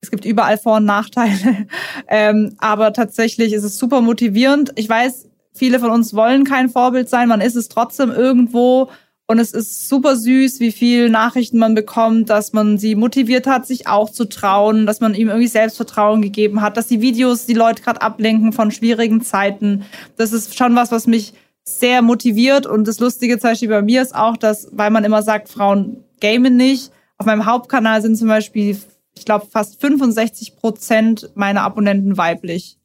[0.00, 1.66] es gibt überall Vor- und Nachteile.
[2.08, 4.70] ähm, aber tatsächlich ist es super motivierend.
[4.76, 7.26] Ich weiß, viele von uns wollen kein Vorbild sein.
[7.26, 8.90] Man ist es trotzdem irgendwo.
[9.26, 13.66] Und es ist super süß, wie viel Nachrichten man bekommt, dass man sie motiviert hat,
[13.66, 17.54] sich auch zu trauen, dass man ihm irgendwie Selbstvertrauen gegeben hat, dass die Videos die
[17.54, 19.84] Leute gerade ablenken von schwierigen Zeiten.
[20.16, 21.32] Das ist schon was, was mich
[21.64, 22.66] sehr motiviert.
[22.66, 26.04] Und das Lustige zum Beispiel bei mir ist auch, dass, weil man immer sagt, Frauen
[26.20, 28.76] gamen nicht, auf meinem Hauptkanal sind zum Beispiel,
[29.16, 32.78] ich glaube, fast 65 Prozent meiner Abonnenten weiblich.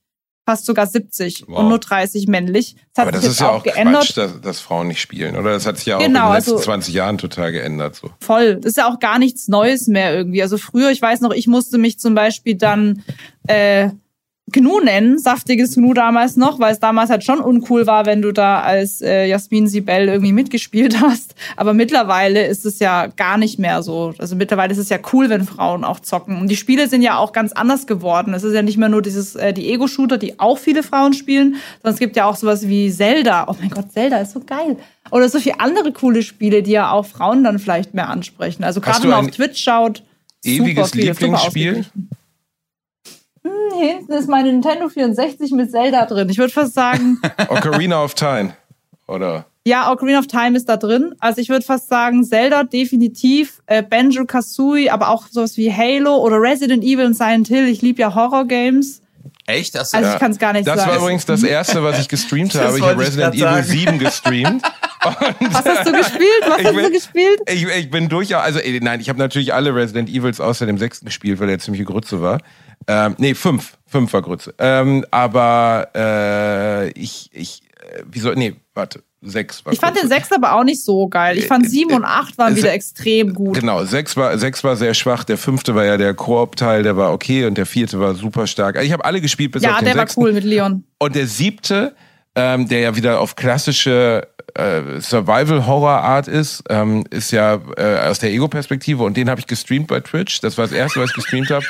[0.46, 1.60] Fast sogar 70 Wow.
[1.60, 2.76] und nur 30 männlich.
[2.96, 4.04] Das hat Aber das ist ja auch auch geändert.
[4.06, 5.52] Quatsch, dass, dass Frauen nicht spielen, oder?
[5.52, 7.96] Das hat sich ja auch Genau, in den letzten also- 20 Jahren total geändert.
[7.96, 8.10] So.
[8.20, 8.56] Voll.
[8.56, 10.42] Das ist ja auch gar nichts Neues mehr irgendwie.
[10.42, 13.04] Also früher, ich weiß noch, ich musste mich zum Beispiel dann
[13.48, 13.90] äh,
[14.52, 18.32] Gnu nennen, saftiges Gnu damals noch, weil es damals halt schon uncool war, wenn du
[18.32, 21.36] da als äh, Jasmin Sibel irgendwie mitgespielt hast.
[21.56, 24.14] Aber mittlerweile ist es ja gar nicht mehr so.
[24.18, 26.38] Also mittlerweile ist es ja cool, wenn Frauen auch zocken.
[26.38, 28.34] Und die Spiele sind ja auch ganz anders geworden.
[28.34, 31.56] Es ist ja nicht mehr nur dieses äh, die Ego-Shooter, die auch viele Frauen spielen,
[31.82, 33.46] sondern es gibt ja auch sowas wie Zelda.
[33.48, 34.78] Oh mein Gott, Zelda ist so geil.
[35.12, 38.64] Oder so viele andere coole Spiele, die ja auch Frauen dann vielleicht mehr ansprechen.
[38.64, 40.04] Also gerade wenn man auf Twitch schaut,
[40.44, 41.70] Ewiges super viele, super Lieblingsspiel?
[41.70, 42.10] ausgeglichen.
[43.50, 46.30] Hm, hier hinten ist meine Nintendo 64 mit Zelda drin.
[46.30, 47.20] Ich würde fast sagen,
[47.50, 48.54] Ocarina of Time.
[49.08, 49.46] Oder?
[49.66, 51.14] ja, Ocarina of Time ist da drin.
[51.20, 56.16] Also ich würde fast sagen, Zelda definitiv, äh, Banjo Kazooie, aber auch sowas wie Halo
[56.18, 57.68] oder Resident Evil und Silent Hill.
[57.68, 59.02] Ich liebe ja Horror-Games.
[59.46, 59.74] Echt?
[59.76, 60.92] Du Also ich kann es gar nicht Das sagen.
[60.92, 62.78] war übrigens das erste, was ich gestreamt habe.
[62.78, 63.64] Ich habe ich Resident Evil sagen.
[63.64, 64.64] 7 gestreamt.
[65.02, 66.44] Was hast du gespielt?
[66.46, 67.40] Was Ich hast du will- gespielt?
[67.50, 70.78] Ich, ich bin durchaus, also ey, nein, ich habe natürlich alle Resident Evils außer dem
[70.78, 72.40] sechsten gespielt, weil der ziemliche Grütze war.
[72.88, 73.78] Ähm, nee, fünf.
[73.86, 74.54] Fünf war Grütze.
[74.60, 80.16] Ähm, aber äh, ich, ich, äh, wieso, nee, warte, sechs war Ich fand den Grütze.
[80.16, 81.38] sechs aber auch nicht so geil.
[81.38, 83.60] Ich fand sieben und acht waren äh, wieder extrem gut.
[83.60, 87.12] Genau, sechs war, sechs war sehr schwach, der fünfte war ja der Koop-Teil, der war
[87.12, 88.76] okay und der vierte war super stark.
[88.76, 90.84] Also ich habe alle gespielt bis auf Ja, den der war cool mit Leon.
[91.00, 91.96] Und der siebte,
[92.36, 98.32] ähm, der ja wieder auf klassische äh, Survival-Horror-Art ist, ähm, ist ja äh, aus der
[98.32, 100.42] Ego-Perspektive und den habe ich gestreamt bei Twitch.
[100.42, 101.66] Das war das erste, was ich gestreamt habe.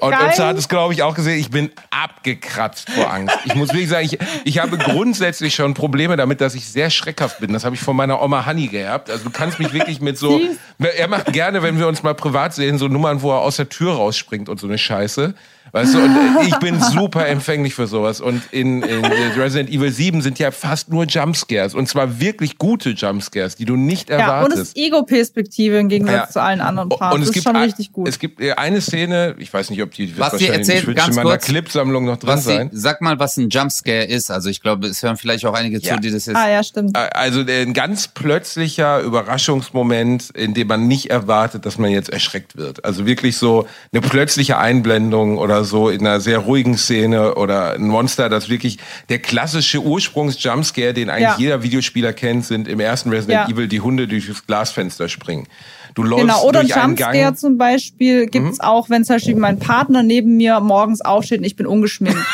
[0.00, 0.12] Und.
[0.12, 1.38] Ötze hat es, glaube ich, auch gesehen.
[1.38, 3.36] Ich bin abgekratzt vor Angst.
[3.44, 7.40] Ich muss wirklich sagen, ich, ich habe grundsätzlich schon Probleme damit, dass ich sehr schreckhaft
[7.40, 7.52] bin.
[7.52, 9.10] Das habe ich von meiner Oma Honey geerbt.
[9.10, 10.40] Also du kannst mich wirklich mit so...
[10.78, 13.68] Er macht gerne, wenn wir uns mal privat sehen, so Nummern, wo er aus der
[13.68, 15.34] Tür rausspringt und so eine Scheiße.
[15.72, 18.20] Weißt du, und äh, ich bin super empfänglich für sowas.
[18.20, 21.74] Und in, in Resident Evil 7 sind ja fast nur Jumpscares.
[21.74, 24.62] Und zwar wirklich gute Jumpscares, die du nicht Ja, und es erwartest.
[24.62, 26.30] ist Ego-Perspektive im Gegensatz Ja.
[26.30, 27.14] zu allen anderen Parts.
[27.14, 28.08] Und es das gibt, ist schon ein- richtig gut.
[28.08, 30.96] es gibt äh, eine Szene, ich weiß nicht, ob die Was sie wahrscheinlich erzählt, nicht
[30.96, 31.44] ganz in meiner kurz.
[31.46, 32.70] Clipsammlung noch drin sein.
[32.72, 34.30] sag mal, was ein Jumpscare ist.
[34.30, 35.94] Also ich glaube, es hören vielleicht auch einige Ja.
[35.94, 36.36] zu, die das jetzt.
[36.36, 36.96] ah ja, stimmt.
[36.96, 42.84] Also ein ganz plötzlicher Überraschungsmoment, in dem man nicht erwartet, dass man jetzt erschreckt wird.
[42.84, 47.88] Also wirklich so eine plötzliche Einblendung oder so in einer sehr ruhigen Szene oder ein
[47.88, 51.36] Monster, das wirklich der klassische Ursprungs-Jumpscare, den eigentlich Ja.
[51.38, 53.54] jeder Videospieler kennt, sind im ersten Resident Ja.
[53.54, 55.46] Evil die Hunde durch das Glasfenster springen.
[55.94, 57.30] Du läufst Genau, oder durch einen Jumpscare Gang.
[57.32, 57.36] Mhm.
[57.36, 61.56] zum Beispiel gibt's auch, wenn zum Beispiel mein Partner neben mir morgens aufsteht und ich
[61.56, 62.18] bin ungeschminkt.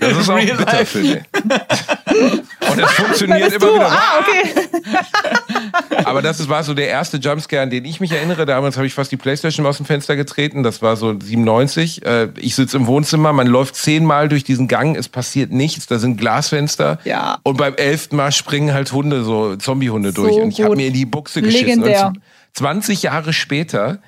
[0.00, 0.86] Das ist auch Real bitter life.
[0.86, 1.18] für dich.
[2.70, 3.74] Und das funktioniert immer du.
[3.74, 3.90] wieder.
[3.90, 4.68] Ah, okay.
[6.04, 8.46] Aber das war so der erste Jumpscare, an den ich mich erinnere.
[8.46, 10.62] Damals habe ich fast die Playstation aus dem Fenster getreten.
[10.62, 12.04] Das war so 97.
[12.04, 15.98] Äh, Ich sitze im Wohnzimmer, man läuft zehnmal durch diesen Gang, es passiert nichts, da
[15.98, 16.98] sind Glasfenster.
[17.04, 17.38] Ja.
[17.42, 20.36] Und beim elften Mal springen halt Hunde, so Zombiehunde So durch.
[20.36, 21.66] Und ich habe mir in die Buchse geschissen.
[21.66, 22.08] Legendär.
[22.08, 22.20] Und
[22.54, 24.00] 20 Jahre später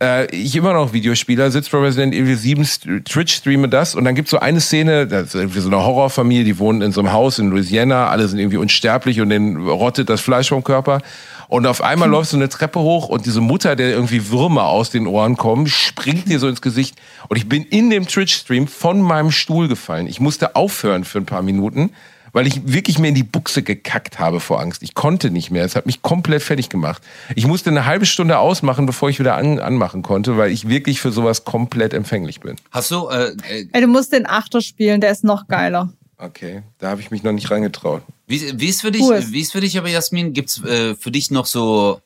[0.00, 4.04] äh, ich immer noch Videospieler, sitze bei Resident Evil 7, st- Twitch streame das und
[4.04, 7.00] dann gibt's so eine Szene, das ist irgendwie so eine Horrorfamilie, die wohnen in so
[7.00, 11.00] einem Haus in Louisiana, alle sind irgendwie unsterblich und denen rottet das Fleisch vom Körper.
[11.48, 14.90] Und auf einmal läuft so eine Treppe hoch und diese Mutter, der irgendwie Würmer aus
[14.90, 16.96] den Ohren kommen, springt dir so ins Gesicht.
[17.28, 20.06] Und ich bin in dem Twitch-Stream von meinem Stuhl gefallen.
[20.06, 21.90] Ich musste aufhören für ein paar Minuten,
[22.32, 24.82] weil ich wirklich mir in die Buchse gekackt habe vor Angst.
[24.82, 25.64] Ich konnte nicht mehr.
[25.64, 27.02] Es hat mich komplett fertig gemacht.
[27.34, 31.00] Ich musste eine halbe Stunde ausmachen, bevor ich wieder an, anmachen konnte, weil ich wirklich
[31.00, 32.56] für sowas komplett empfänglich bin.
[32.70, 33.34] Hast du, äh,
[33.72, 35.92] äh, du musst den Achter spielen, der ist noch geiler.
[36.18, 38.02] Okay, da habe ich mich noch nicht reingetraut.
[38.26, 39.30] wie, wie ist für dich, es.
[39.32, 42.00] wie ist für dich aber Jasmin, gibt's äh, für dich noch so,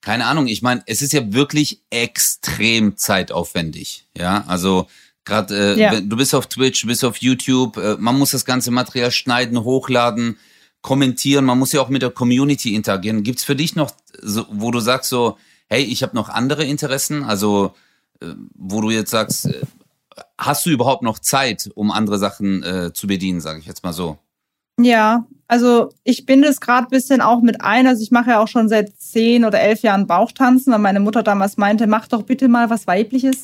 [0.00, 4.86] keine Ahnung, ich meine, es ist ja wirklich extrem zeitaufwendig, ja, also
[5.26, 6.00] gerade, äh, Ja.
[6.00, 9.62] du bist auf Twitch, du bist auf YouTube, äh, man muss das ganze Material schneiden,
[9.62, 10.38] hochladen,
[10.80, 13.22] kommentieren, man muss ja auch mit der Community interagieren.
[13.22, 13.90] Gibt's für dich noch,
[14.22, 15.36] so, wo du sagst so,
[15.68, 17.74] hey, ich habe noch andere Interessen, also
[18.20, 19.60] äh, wo du jetzt sagst, äh,
[20.38, 23.92] hast du überhaupt noch Zeit, um andere Sachen äh, zu bedienen, sage ich jetzt mal
[23.92, 24.18] so.
[24.78, 27.86] Ja, also ich binde es gerade bisschen auch mit ein.
[27.86, 31.22] Also ich mache ja auch schon seit zehn oder elf Jahren Bauchtanzen, weil meine Mutter
[31.22, 33.42] damals meinte, mach doch bitte mal was Weibliches.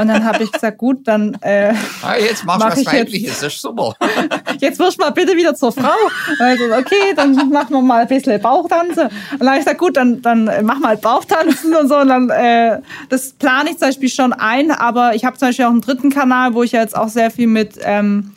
[0.00, 2.94] Und dann habe ich gesagt, gut, dann äh, Ah, jetzt Mach du was ich jetzt.
[2.94, 3.94] Weibliches, das ist super.
[4.58, 5.92] jetzt wirst du mal bitte wieder zur Frau.
[6.38, 9.10] Also, okay, dann machen wir mal ein bisschen Bauchtanze.
[9.32, 11.98] Und dann habe ich gesagt, gut, dann, dann mach mal Bauchtanzen und so.
[11.98, 15.66] Und dann, äh, das plane ich zum Beispiel schon ein, aber ich habe zum Beispiel
[15.66, 18.32] auch einen dritten Kanal, wo ich ja jetzt auch sehr viel mit, ähm,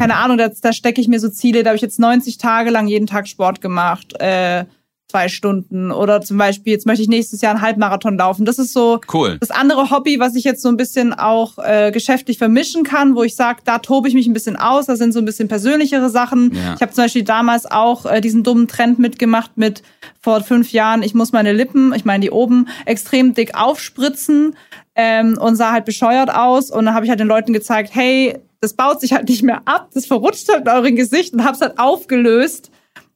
[0.00, 2.70] keine Ahnung, da, da stecke ich mir so Ziele, da habe ich jetzt 90 Tage
[2.70, 4.18] lang jeden Tag Sport gemacht.
[4.18, 4.64] Äh,
[5.10, 8.46] zwei Stunden oder zum Beispiel jetzt möchte ich nächstes Jahr einen Halbmarathon laufen.
[8.46, 9.36] Das ist so Cool.
[9.40, 13.24] das andere Hobby, was ich jetzt so ein bisschen auch äh, geschäftlich vermischen kann, wo
[13.24, 16.08] ich sage, da tobe ich mich ein bisschen aus, da sind so ein bisschen persönlichere
[16.08, 16.54] Sachen.
[16.54, 16.74] Ja.
[16.76, 19.82] Ich habe zum Beispiel damals auch äh, diesen dummen Trend mitgemacht mit
[20.20, 24.54] vor fünf Jahren, ich muss meine Lippen, ich meine die oben, extrem dick aufspritzen
[24.94, 26.70] ähm, und sah halt bescheuert aus.
[26.70, 29.62] Und dann habe ich halt den Leuten gezeigt, hey, das baut sich halt nicht mehr
[29.64, 32.70] ab, das verrutscht halt in eurem Gesicht und hab's halt aufgelöst.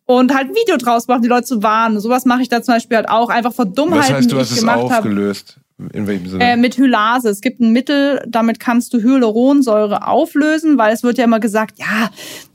[0.07, 1.99] Und halt ein Video draus machen, die Leute zu warnen.
[1.99, 4.40] Sowas mache ich da zum Beispiel halt auch, einfach vor Dummheiten, Was heißt, du die
[4.40, 5.61] hast ich es gemacht aufgelöst?
[5.92, 6.45] In welchem Sinne?
[6.45, 7.30] Äh, mit Hylase.
[7.30, 11.78] Es gibt ein Mittel, damit kannst du Hyaluronsäure auflösen, weil es wird ja immer gesagt,
[11.78, 12.11] ja,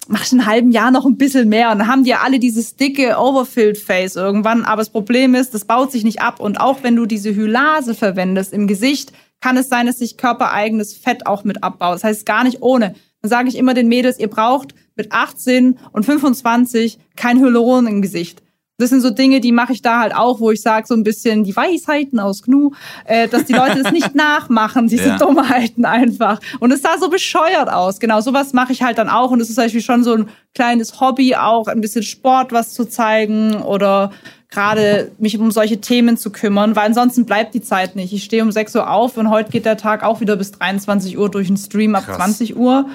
[0.07, 1.71] mach in einem halben Jahr noch ein bisschen mehr.
[1.71, 4.63] Und dann haben die ja alle dieses dicke Overfilled Face irgendwann.
[4.63, 6.39] Aber das Problem ist, das baut sich nicht ab.
[6.39, 9.11] Und auch wenn du diese Hylase verwendest im Gesicht,
[9.41, 11.95] kann es sein, dass sich körpereigenes Fett auch mit abbaut.
[11.95, 12.95] Das heißt gar nicht ohne.
[13.21, 18.01] Dann sage ich immer den Mädels, ihr braucht mit 18 und 25 kein Hyaluron im
[18.01, 18.41] Gesicht.
[18.79, 21.03] Das sind so Dinge, die mache ich da halt auch, wo ich sage so ein
[21.03, 22.71] bisschen die Weisheiten aus Gnu,
[23.05, 25.17] äh, dass die Leute das nicht nachmachen, diese Ja.
[25.17, 26.39] Dummheiten einfach.
[26.59, 27.99] Und es sah so bescheuert aus.
[27.99, 29.31] Genau, sowas mache ich halt dann auch.
[29.31, 32.73] Und es ist zum Beispiel schon so ein kleines Hobby, auch ein bisschen Sport was
[32.73, 34.11] zu zeigen oder
[34.49, 38.13] gerade mich um solche Themen zu kümmern, weil ansonsten bleibt die Zeit nicht.
[38.13, 41.17] Ich stehe um 6 Uhr auf und heute geht der Tag auch wieder bis 23
[41.19, 42.15] Uhr durch den Stream ab Krass.
[42.17, 42.85] 20 Uhr.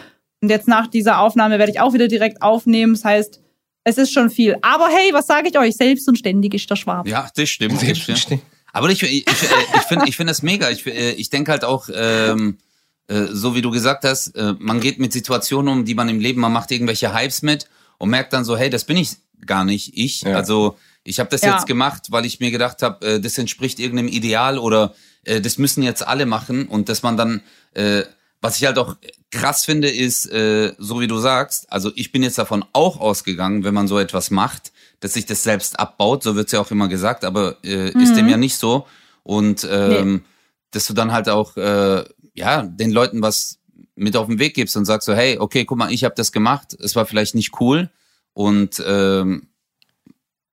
[0.43, 2.95] Und jetzt nach dieser Aufnahme werde ich auch wieder direkt aufnehmen.
[2.95, 3.41] Das heißt,
[3.85, 4.57] es ist schon viel.
[4.63, 5.77] Aber hey, was sage ich euch?
[5.77, 7.07] Selbst und ständig ist der Schwab.
[7.07, 7.81] Ja, das stimmt.
[7.83, 8.43] Das stimmt.
[8.73, 10.69] Aber ich, ich, ich, äh, ich finde ich finde das mega.
[10.71, 12.59] Ich, äh, ich denke halt auch, ähm,
[13.07, 16.19] äh, so wie du gesagt hast, äh, man geht mit Situationen um, die man im
[16.19, 17.69] Leben, man macht irgendwelche Hypes mit
[17.99, 19.11] und merkt dann so, hey, das bin ich
[19.47, 20.23] gar nicht ich.
[20.23, 20.37] Ja.
[20.37, 21.53] Also ich habe das Ja.
[21.55, 25.59] jetzt gemacht, weil ich mir gedacht habe, äh, das entspricht irgendeinem Ideal oder äh, das
[25.59, 27.43] müssen jetzt alle machen und dass man dann,
[27.75, 28.03] äh,
[28.45, 28.97] was ich halt auch
[29.31, 33.65] krass finde, ist, äh, so wie du sagst, also ich bin jetzt davon auch ausgegangen,
[33.65, 34.71] wenn man so etwas macht,
[35.01, 38.29] dass sich das selbst abbaut, so wird's ja auch immer gesagt, aber äh, ist dem
[38.29, 38.87] ja nicht so.
[39.23, 40.25] Und ähm,
[40.73, 43.61] dass du dann halt auch äh, ja den Leuten was
[43.95, 46.31] mit auf den Weg gibst und sagst so, hey, okay, guck mal, ich habe das
[46.31, 47.89] gemacht, es war vielleicht nicht cool.
[48.35, 49.49] Und ähm,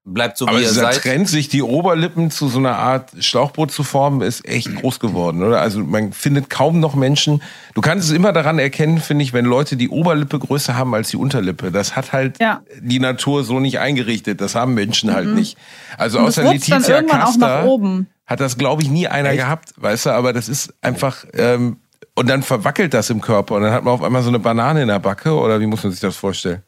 [0.04, 1.02] bleibt so Aber wie ihr dieser seid.
[1.04, 5.44] Trend, sich die Oberlippen zu so einer Art Schlauchboot zu formen, ist echt groß geworden,
[5.44, 5.62] oder?
[5.62, 7.42] Also man findet kaum noch Menschen.
[7.76, 11.10] Du kannst es immer daran erkennen, finde ich, wenn Leute die Oberlippe größer haben als
[11.10, 11.72] die Unterlippe.
[11.72, 12.62] Das hat halt Ja.
[12.82, 14.42] die Natur so nicht eingerichtet.
[14.42, 15.58] Das haben Menschen halt nicht.
[15.98, 18.08] Also Und außer Letizia irgendwann auch nach Casta oben.
[18.26, 20.10] hat das, glaube ich, nie einer gehabt, weißt du?
[20.12, 21.78] Aber das ist einfach ähm,
[22.16, 24.82] und dann verwackelt das im Körper und dann hat man auf einmal so eine Banane
[24.82, 26.64] in der Backe oder wie muss man sich das vorstellen?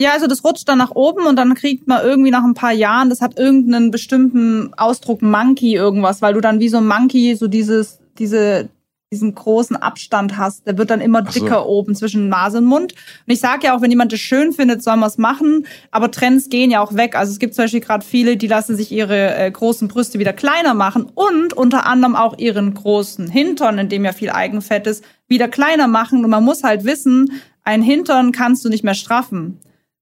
[0.00, 2.72] Ja, also das rutscht dann nach oben und dann kriegt man irgendwie nach ein paar
[2.72, 7.34] Jahren, das hat irgendeinen bestimmten Ausdruck Monkey irgendwas, weil du dann wie so ein Monkey
[7.34, 8.68] so dieses, diese
[9.10, 10.66] diesen großen Abstand hast.
[10.66, 11.40] Der wird dann immer so.
[11.40, 12.92] dicker oben zwischen Nase und Mund.
[12.92, 15.66] Und ich sage ja auch, wenn jemand das schön findet, soll man es machen.
[15.90, 17.16] Aber Trends gehen ja auch weg.
[17.16, 20.32] Also es gibt zum Beispiel gerade viele, die lassen sich ihre äh, großen Brüste wieder
[20.32, 25.02] kleiner machen und unter anderem auch ihren großen Hintern, in dem ja viel Eigenfett ist,
[25.26, 26.22] wieder kleiner machen.
[26.24, 29.58] Und man muss halt wissen, ein Hintern kannst du nicht mehr straffen.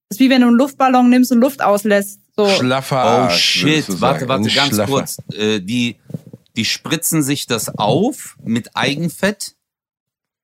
[0.08, 2.20] Das ist wie wenn du einen Luftballon nimmst und Luft auslässt.
[2.36, 2.48] So.
[2.48, 4.92] Schlaffer Oh shit, warte, warte, ganz Schlaffer.
[4.92, 5.16] kurz.
[5.32, 5.96] Äh, die,
[6.56, 9.54] die spritzen sich das auf mit Eigenfett.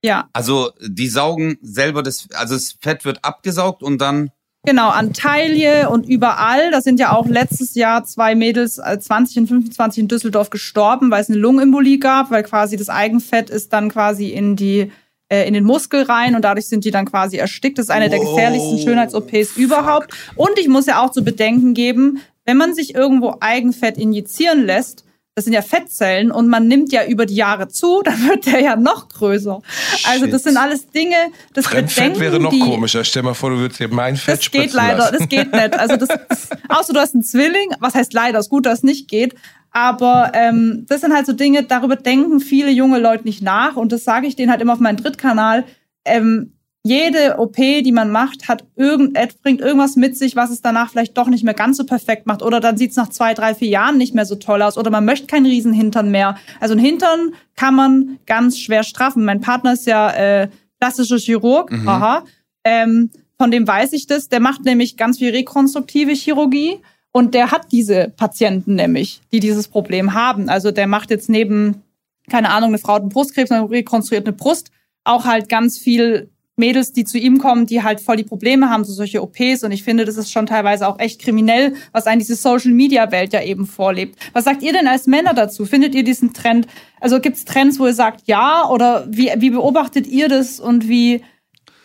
[0.04, 4.32] Ja, Also die saugen selber das, also das Fett wird abgesaugt und dann.
[4.64, 6.72] genau, an Taille und überall.
[6.72, 11.12] Da sind ja auch letztes Jahr zwei Mädels, äh, 20 und 25 in Düsseldorf gestorben,
[11.12, 14.90] weil es eine Lungenembolie gab, weil quasi das Eigenfett ist dann quasi in die
[15.32, 17.78] äh, in den Muskel rein und dadurch sind die dann quasi erstickt.
[17.78, 18.34] Das ist eine der Wow.
[18.34, 20.12] gefährlichsten Schönheits-OPs überhaupt.
[20.36, 25.04] Und ich muss ja auch zu bedenken geben, wenn man sich irgendwo Eigenfett injizieren lässt,
[25.34, 28.60] das sind ja Fettzellen und man nimmt ja über die Jahre zu, dann wird der
[28.60, 29.62] ja noch größer.
[30.06, 30.42] Also das Shit.
[30.42, 31.16] sind alles Dinge,
[31.54, 33.04] das Fremdfett wäre noch die, komischer.
[33.04, 35.16] Stell mal vor, du würdest dir mein Fett das geht leider, lassen.
[35.18, 35.78] das geht nicht.
[35.78, 38.82] Also das, das außer du hast einen Zwilling, was heißt leider, ist gut, dass es
[38.82, 39.34] nicht geht.
[39.74, 43.76] Aber ähm, das sind halt so Dinge, darüber denken viele junge Leute nicht nach.
[43.76, 45.64] Und das sage ich denen halt immer auf meinem Drittkanal.
[46.04, 46.52] Ähm,
[46.84, 51.16] jede OP, die man macht, hat irgendet, bringt irgendwas mit sich, was es danach vielleicht
[51.16, 52.42] doch nicht mehr ganz so perfekt macht.
[52.42, 54.76] Oder dann sieht es nach zwei, drei, vier Jahren nicht mehr so toll aus.
[54.76, 56.36] Oder man möchte keinen Riesenhintern mehr.
[56.58, 59.24] Also ein Hintern kann man ganz schwer straffen.
[59.24, 60.48] Mein Partner ist ja äh,
[60.80, 61.72] plastischer Chirurg.
[61.86, 62.24] Aha.
[62.64, 64.28] Ähm, von dem weiß ich das.
[64.28, 66.80] Der macht nämlich ganz viel rekonstruktive Chirurgie.
[67.12, 70.48] Und der hat diese Patienten nämlich, die dieses Problem haben.
[70.48, 71.82] Also der macht jetzt neben,
[72.28, 74.70] keine Ahnung, eine Frau hat einen Brustkrebs, eine rekonstruiert eine Brust,
[75.04, 78.84] auch halt ganz viel Mädels, die zu ihm kommen, die halt voll die Probleme haben,
[78.84, 79.64] so solche OPs.
[79.64, 83.42] Und ich finde, das ist schon teilweise auch echt kriminell, was eigentlich diese Social-Media-Welt ja
[83.42, 84.18] eben vorlebt.
[84.34, 85.64] Was sagt ihr denn als Männer dazu?
[85.64, 86.66] Findet ihr diesen Trend?
[87.00, 88.68] Also gibt es Trends, wo ihr sagt, ja?
[88.68, 91.22] Oder wie, wie beobachtet ihr das und wie...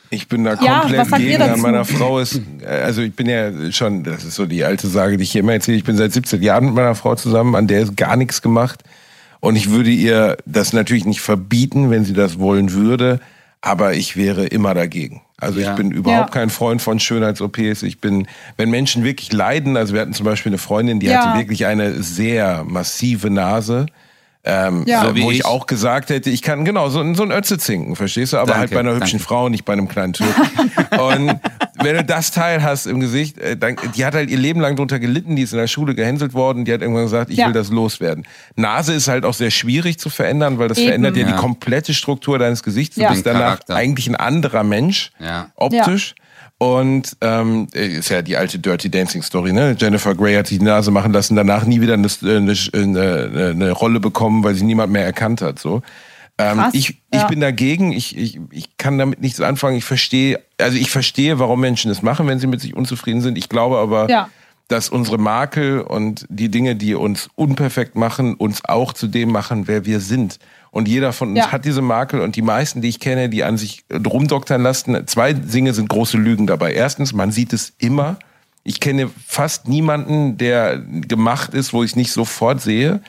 [0.10, 1.42] Ich bin da Ja, komplett was sagt ihr gegen.
[1.42, 5.18] An meiner Frau ist, also ich bin ja schon, das ist so die alte Sage,
[5.18, 7.68] die ich hier immer erzähle, ich bin seit 17 Jahren mit meiner Frau zusammen, an
[7.68, 8.84] der ist gar nichts gemacht.
[9.40, 13.20] Und ich würde ihr das natürlich nicht verbieten, wenn sie das wollen würde,
[13.62, 15.22] aber ich wäre immer dagegen.
[15.40, 15.72] Also Ja.
[15.72, 16.40] ich bin überhaupt Ja.
[16.42, 17.84] kein Freund von Schönheits-OPs.
[17.84, 21.26] Ich bin, wenn Menschen wirklich leiden, also wir hatten zum Beispiel eine Freundin, die Ja.
[21.26, 23.86] hatte wirklich eine sehr massive Nase.
[24.44, 25.02] Ähm, Ja.
[25.04, 25.46] so, wo ich ich.
[25.46, 28.38] auch gesagt hätte, ich kann genau so, ein- so ein Ötze zinken, verstehst du?
[28.38, 29.24] Aber Danke, halt bei einer hübschen danke.
[29.26, 30.34] Frau, nicht bei einem kleinen Türken.
[31.00, 31.40] und
[31.84, 34.76] wenn du das Teil hast im Gesicht, äh, dann, die hat halt ihr Leben lang
[34.78, 37.48] drunter gelitten, die ist in der Schule gehänselt worden, die hat irgendwann gesagt, ich Ja.
[37.48, 38.26] will das loswerden.
[38.56, 40.88] Nase ist halt auch sehr schwierig zu verändern, weil das Eben.
[40.88, 41.34] verändert ja, Ja.
[41.34, 42.96] die komplette Struktur deines Gesichts.
[42.96, 43.10] Du Ja.
[43.12, 43.76] bist danach Charakter.
[43.76, 45.48] eigentlich ein anderer Mensch, Ja.
[46.60, 49.76] Und ähm, ist ja die alte Dirty Dancing Story, ne?
[49.80, 53.72] Jennifer Grey hat sich die Nase machen lassen, danach nie wieder eine, eine, eine, eine
[53.72, 55.60] Rolle bekommen, weil sie niemand mehr erkannt hat.
[55.60, 55.84] So.
[56.40, 57.28] Ähm, Krass, ich, ich ja.
[57.28, 59.78] bin dagegen, ich, ich, ich kann damit nichts anfangen.
[59.78, 63.38] Ich verstehe, also ich verstehe, warum Menschen das machen, wenn sie mit sich unzufrieden sind.
[63.38, 64.30] Ich glaube aber, Ja.
[64.68, 69.68] dass unsere Makel und die Dinge, die uns unperfekt machen, uns auch zu dem machen,
[69.68, 70.40] wer wir sind.
[70.78, 71.52] Und jeder von uns Ja.
[71.52, 75.34] hat diese Makel und die meisten, die ich kenne, die an sich rumdoktern lassen, zwei
[75.34, 76.72] Dinge sind große Lügen dabei.
[76.72, 78.18] Erstens, man sieht es immer.
[78.64, 83.02] Ich kenne fast niemanden, der gemacht ist, wo ich es nicht sofort sehe.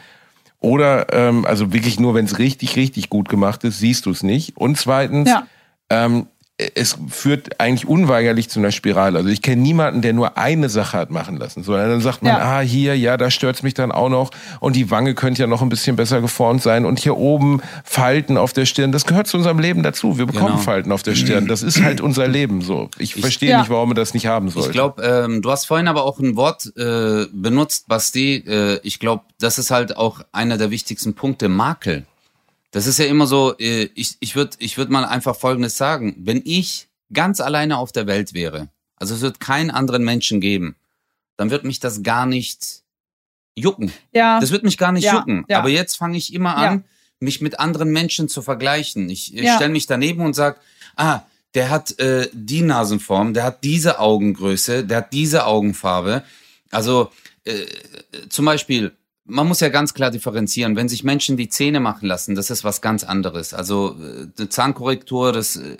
[0.61, 4.23] Oder, ähm, also wirklich nur, wenn es richtig, richtig gut gemacht ist, siehst du es
[4.23, 4.57] nicht.
[4.57, 5.47] Und zweitens, Ja.
[5.91, 6.25] ähm,
[6.74, 9.18] es führt eigentlich unweigerlich zu einer Spirale.
[9.18, 12.32] Also ich kenne niemanden, der nur eine Sache hat machen lassen, sondern dann sagt man,
[12.32, 12.59] Ja.
[12.59, 15.62] ah, hier, ja, da stört's mich dann auch noch und die Wange könnte ja noch
[15.62, 18.90] ein bisschen besser geformt sein und hier oben Falten auf der Stirn.
[18.90, 20.18] Das gehört zu unserem Leben dazu.
[20.18, 20.59] Wir bekommen Genau.
[20.59, 21.46] Falten auf der Stirn.
[21.46, 22.90] Das ist halt unser Leben so.
[22.98, 23.61] Ich, verstehe Ja.
[23.61, 24.64] nicht, warum man das nicht haben soll.
[24.64, 28.36] Ich glaube, ähm, du hast vorhin aber auch ein Wort äh, benutzt, Basti.
[28.46, 32.04] Äh, ich glaube, das ist halt auch einer der wichtigsten Punkte, Makel.
[32.71, 36.14] Das ist ja immer so, äh, ich, ich würde ich würd mal einfach Folgendes sagen.
[36.19, 40.77] Wenn ich ganz alleine auf der Welt wäre, also es wird keinen anderen Menschen geben,
[41.37, 42.83] dann wird mich das gar nicht
[43.57, 43.93] jucken.
[44.12, 44.39] Ja.
[44.41, 45.45] Das wird mich gar nicht Ja, jucken.
[45.49, 45.59] ja.
[45.59, 46.71] Aber jetzt fange ich immer Ja.
[46.71, 46.85] an,
[47.21, 49.09] mich mit anderen Menschen zu vergleichen.
[49.09, 49.57] Ich, ich Ja.
[49.57, 50.61] stelle mich daneben und sag,
[50.97, 51.23] ah,
[51.55, 56.23] der hat äh, die Nasenform, der hat diese Augengröße, der hat diese Augenfarbe.
[56.71, 57.11] Also
[57.45, 57.64] äh,
[58.29, 58.93] zum Beispiel,
[59.29, 62.64] man muss ja ganz klar differenzieren, wenn sich Menschen die Zähne machen lassen, das ist
[62.64, 63.55] was ganz anderes.
[63.55, 65.76] Also äh, eine Zahnkorrektur, das, äh,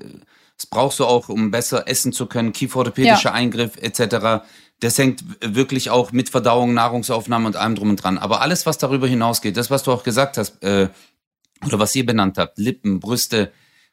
[0.57, 3.33] das brauchst du auch, um besser essen zu können, kieferorthopädischer Ja.
[3.33, 4.45] Eingriff etc.
[4.81, 8.19] Das hängt wirklich auch mit Verdauung, Nahrungsaufnahme und allem drum und dran.
[8.19, 10.89] Aber alles, was darüber hinausgeht, das, was du auch gesagt hast, äh,
[11.67, 13.51] oder was ihr benannt habt, Lippen, Brüste,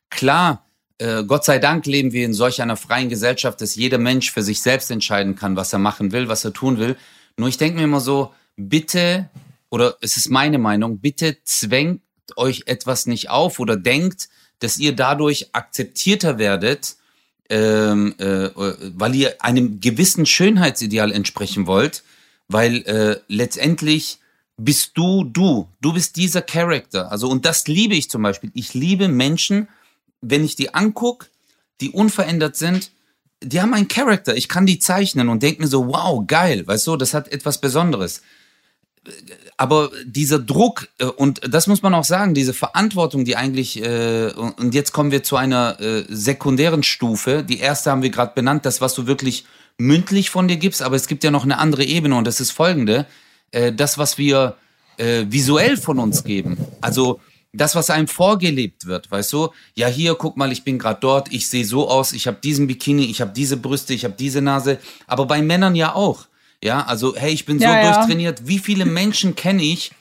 [0.09, 0.65] klar,
[0.97, 4.43] äh, Gott sei Dank leben wir in solch einer freien Gesellschaft, dass jeder Mensch für
[4.43, 6.95] sich selbst entscheiden kann, was er machen will, was er tun will.
[7.37, 9.29] Nur ich denke mir immer so, bitte,
[9.69, 12.01] oder es ist meine Meinung, bitte zwäng,
[12.35, 16.95] euch etwas nicht auf oder denkt, dass ihr dadurch akzeptierter werdet,
[17.49, 22.03] ähm, äh, weil ihr einem gewissen Schönheitsideal entsprechen wollt,
[22.47, 24.19] weil äh, letztendlich
[24.57, 27.11] bist du du, du bist dieser Charakter.
[27.11, 28.51] Also und das liebe ich zum Beispiel.
[28.53, 29.67] Ich liebe Menschen,
[30.21, 31.29] wenn ich die anguck,
[31.81, 32.91] die unverändert sind,
[33.43, 34.35] die haben einen Charakter.
[34.35, 37.59] Ich kann die zeichnen und denke mir so, wow, geil, weißt du, das hat etwas
[37.59, 38.21] Besonderes
[39.57, 44.31] aber dieser Druck, äh, und das muss man auch sagen, diese Verantwortung, die eigentlich, äh,
[44.31, 47.43] und jetzt kommen wir zu einer äh, sekundären Stufe.
[47.43, 49.45] Die erste haben wir gerade benannt, das, was du wirklich
[49.77, 52.51] mündlich von dir gibst, aber es gibt ja noch eine andere Ebene und das ist
[52.51, 53.05] folgende.
[53.51, 54.55] Äh, das, was wir
[54.97, 56.57] äh, visuell von uns geben.
[56.81, 57.19] Also
[57.53, 59.49] das, was einem vorgelebt wird, weißt du?
[59.75, 62.67] Ja, hier, guck mal, ich bin gerade dort, ich sehe so aus, ich habe diesen
[62.67, 64.77] Bikini, ich habe diese Brüste, ich habe diese Nase,
[65.07, 66.27] aber bei Männern ja auch.
[66.63, 68.47] Ja, also hey, ich bin so ja, durchtrainiert.
[68.47, 69.91] Wie viele Menschen kenne ich?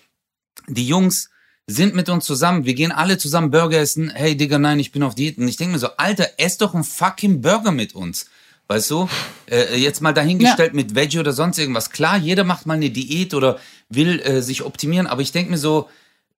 [0.68, 1.30] Die Jungs
[1.66, 2.64] sind mit uns zusammen.
[2.64, 4.10] Wir gehen alle zusammen Burger essen.
[4.10, 5.38] Hey, Digga, nein, ich bin auf Diät.
[5.38, 8.26] Und ich denke mir so, Alter, ess doch einen fucking Burger mit uns.
[8.66, 9.08] Weißt du?
[9.50, 10.76] Äh, jetzt mal dahingestellt ja.
[10.76, 11.90] mit Veggie oder sonst irgendwas.
[11.90, 13.58] Klar, jeder macht mal eine Diät oder
[13.90, 15.88] will äh, sich optimieren, aber ich denke mir so,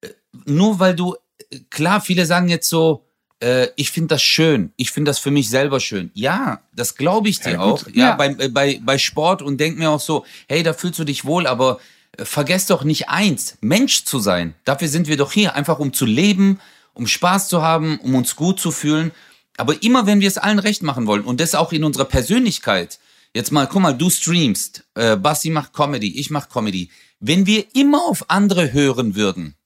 [0.00, 0.08] äh,
[0.44, 1.14] nur weil du,
[1.50, 3.05] äh, klar, viele sagen jetzt so,
[3.42, 4.72] äh, ich finde das schön.
[4.76, 6.10] Ich finde das für mich selber schön.
[6.14, 7.86] Ja, das glaube ich dir ja, auch.
[7.88, 10.98] Ja, ja, Bei, äh, bei, bei Sport und denk mir auch so, hey, da fühlst
[10.98, 11.78] du dich wohl, aber
[12.16, 14.54] äh, vergesst doch nicht eins, Mensch zu sein.
[14.64, 16.60] Dafür sind wir doch hier, einfach um zu leben,
[16.94, 19.12] um Spaß zu haben, um uns gut zu fühlen.
[19.58, 22.98] Aber immer, wenn wir es allen recht machen wollen und das auch in unserer Persönlichkeit.
[23.34, 26.90] Jetzt mal, guck mal, du streamst, äh, Basti macht Comedy, ich mach Comedy.
[27.20, 29.56] Wenn wir immer auf andere hören würden,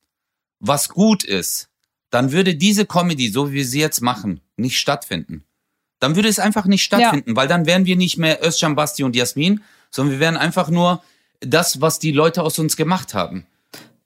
[0.59, 1.70] was gut ist,
[2.11, 5.45] dann würde diese Comedy, so wie wir sie jetzt machen, nicht stattfinden.
[6.01, 7.37] Dann würde es einfach nicht stattfinden, ja.
[7.37, 11.03] weil dann wären wir nicht mehr Özcan, Basti und Jasmin, sondern wir wären einfach nur
[11.41, 13.47] das, was die Leute aus uns gemacht haben.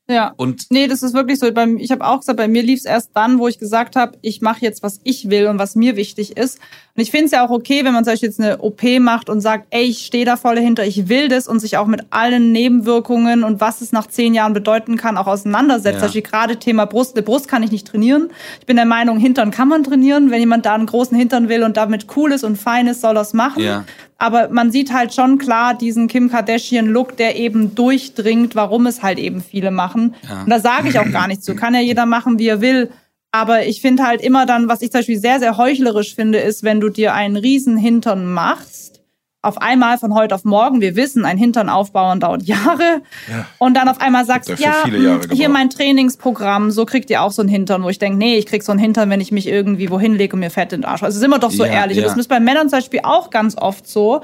[0.07, 0.35] Ja.
[0.37, 1.47] Und nee, das ist wirklich so.
[1.79, 4.43] Ich habe auch gesagt, bei mir lief es erst dann, wo ich gesagt habe, ich
[4.43, 6.59] mache jetzt, was ich will und was mir wichtig ist.
[6.95, 9.31] Und ich finde es ja auch okay, wenn man zum Beispiel jetzt eine OP macht
[9.31, 12.05] und sagt, ey, ich stehe da voll dahinter, ich will das und sich auch mit
[12.11, 15.95] allen Nebenwirkungen und was es nach zehn Jahren bedeuten kann, auch auseinandersetzt.
[15.95, 16.01] Ja.
[16.01, 17.17] Zum Beispiel gerade Thema Brust.
[17.17, 18.29] Eine Brust kann ich nicht trainieren.
[18.61, 20.31] Ich bin der Meinung, Hintern kann man trainieren.
[20.31, 23.15] Wenn jemand da einen großen Hintern will und damit cool ist und fein ist, soll
[23.15, 23.63] das machen.
[23.63, 23.85] Ja.
[24.25, 29.19] Aber man sieht halt schon klar diesen Kim Kardashian-Look, der eben durchdringt, warum es halt
[29.19, 30.15] eben viele machen.
[30.27, 30.45] Ja.
[30.45, 31.55] Und da sage ich auch gar nichts zu.
[31.55, 32.91] Kann ja jeder machen, wie er will.
[33.33, 36.63] Aber ich finde halt immer dann, was ich zum Beispiel sehr, sehr heuchlerisch finde, ist,
[36.63, 38.94] wenn du dir einen riesen Hintern machst
[39.45, 43.03] auf einmal von heute auf morgen, wir wissen, ein Hintern aufbauen dauert Jahre.
[43.29, 43.47] Ja.
[43.59, 47.43] Und dann auf einmal sagst, ja, hm, hier mein Trainingsprogramm, so kriegt ihr auch so
[47.43, 49.91] ein Hintern, wo ich denke, nee, ich krieg so ein Hintern, wenn ich mich irgendwie
[49.91, 51.03] wohin lege und mir Fett in den Arsch.
[51.03, 51.99] Also sind wir doch so ja, ehrlich.
[51.99, 52.05] Ja.
[52.05, 54.23] Das ist bei Männern zum Beispiel auch ganz oft so,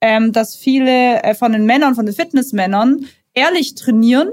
[0.00, 4.28] ähm, dass viele äh, von den Männern, von den Fitnessmännern ehrlich trainieren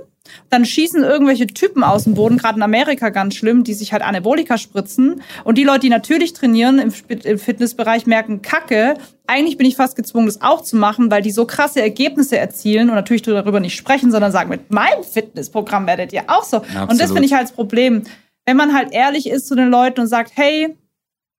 [0.50, 4.02] dann schießen irgendwelche Typen aus dem Boden, gerade in Amerika ganz schlimm, die sich halt
[4.02, 5.22] Anabolika spritzen.
[5.44, 8.96] Und die Leute, die natürlich trainieren im, im Fitnessbereich, merken, Kacke,
[9.28, 12.90] eigentlich bin ich fast gezwungen, das auch zu machen, weil die so krasse Ergebnisse erzielen
[12.90, 16.58] und natürlich darüber nicht sprechen, sondern sagen, mit meinem Fitnessprogramm werdet ihr auch so.
[16.58, 16.90] Absolut.
[16.90, 18.04] Und das finde ich halt das Problem.
[18.46, 20.76] Wenn man halt ehrlich ist zu den Leuten und sagt, hey,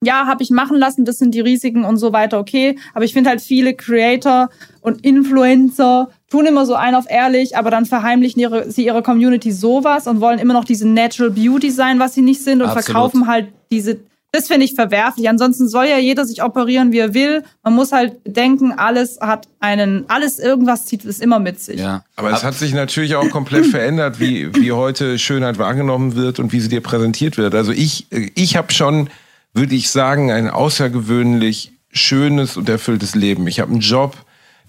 [0.03, 2.79] ja, habe ich machen lassen, das sind die Risiken und so weiter, okay.
[2.95, 4.49] Aber ich finde halt viele Creator
[4.81, 9.53] und Influencer tun immer so ein auf ehrlich, aber dann verheimlichen ihre, sie ihre Community
[9.53, 12.85] sowas und wollen immer noch diese Natural Beauty sein, was sie nicht sind und Absolut.
[12.85, 13.99] verkaufen halt diese.
[14.33, 15.29] Das finde ich verwerflich.
[15.29, 17.43] Ansonsten soll ja jeder sich operieren, wie er will.
[17.65, 21.81] Man muss halt denken, alles hat einen, alles irgendwas zieht es immer mit sich.
[21.81, 26.39] Ja, aber es hat sich natürlich auch komplett verändert, wie, wie heute Schönheit wahrgenommen wird
[26.39, 27.57] und wie sie dir präsentiert wird.
[27.57, 29.11] Also ich, ich habe schon,
[29.55, 33.47] würde ich sagen, ein außergewöhnlich schönes und erfülltes Leben.
[33.47, 34.17] Ich habe einen Job,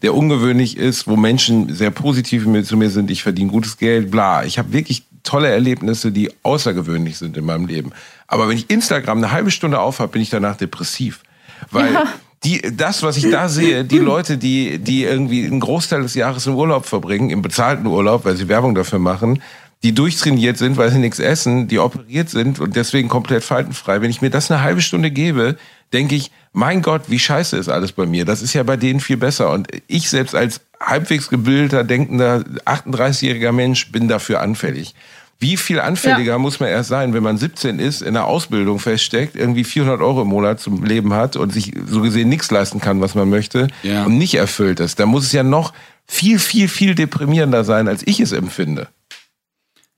[0.02, 4.44] der ungewöhnlich ist, wo Menschen sehr positiv zu mir sind, ich verdiene gutes Geld, bla.
[4.44, 7.92] Ich habe wirklich tolle Erlebnisse, die außergewöhnlich sind in meinem Leben.
[8.28, 11.22] Aber wenn ich Instagram eine halbe Stunde aufhab, bin ich danach depressiv.
[11.70, 12.08] Weil ja.
[12.44, 16.48] die, das, was ich da sehe, die Leute, die, die irgendwie einen Großteil des Jahres
[16.48, 19.44] im Urlaub verbringen, im bezahlten Urlaub, weil sie Werbung dafür machen,
[19.84, 24.02] die durchtrainiert sind, weil sie nichts essen, die operiert sind und deswegen komplett faltenfrei.
[24.02, 25.58] Wenn ich mir das eine halbe Stunde gebe,
[25.92, 28.26] denke ich, mein Gott, wie scheiße ist alles bei mir.
[28.26, 29.52] Das ist ja bei denen viel besser.
[29.52, 34.94] Und ich selbst als halbwegs gebildeter, denkender, 38-jähriger Mensch bin dafür anfällig.
[35.40, 36.38] Wie viel anfälliger ja.
[36.38, 40.22] muss man erst sein, wenn man 17 ist, in der Ausbildung feststeckt, irgendwie 400 Euro
[40.22, 43.68] im Monat zum Leben hat und sich so gesehen nichts leisten kann, was man möchte
[43.82, 44.06] ja.
[44.06, 45.00] und nicht erfüllt ist.
[45.00, 45.74] Da muss es ja noch
[46.06, 48.88] viel, viel, viel deprimierender sein, als ich es empfinde.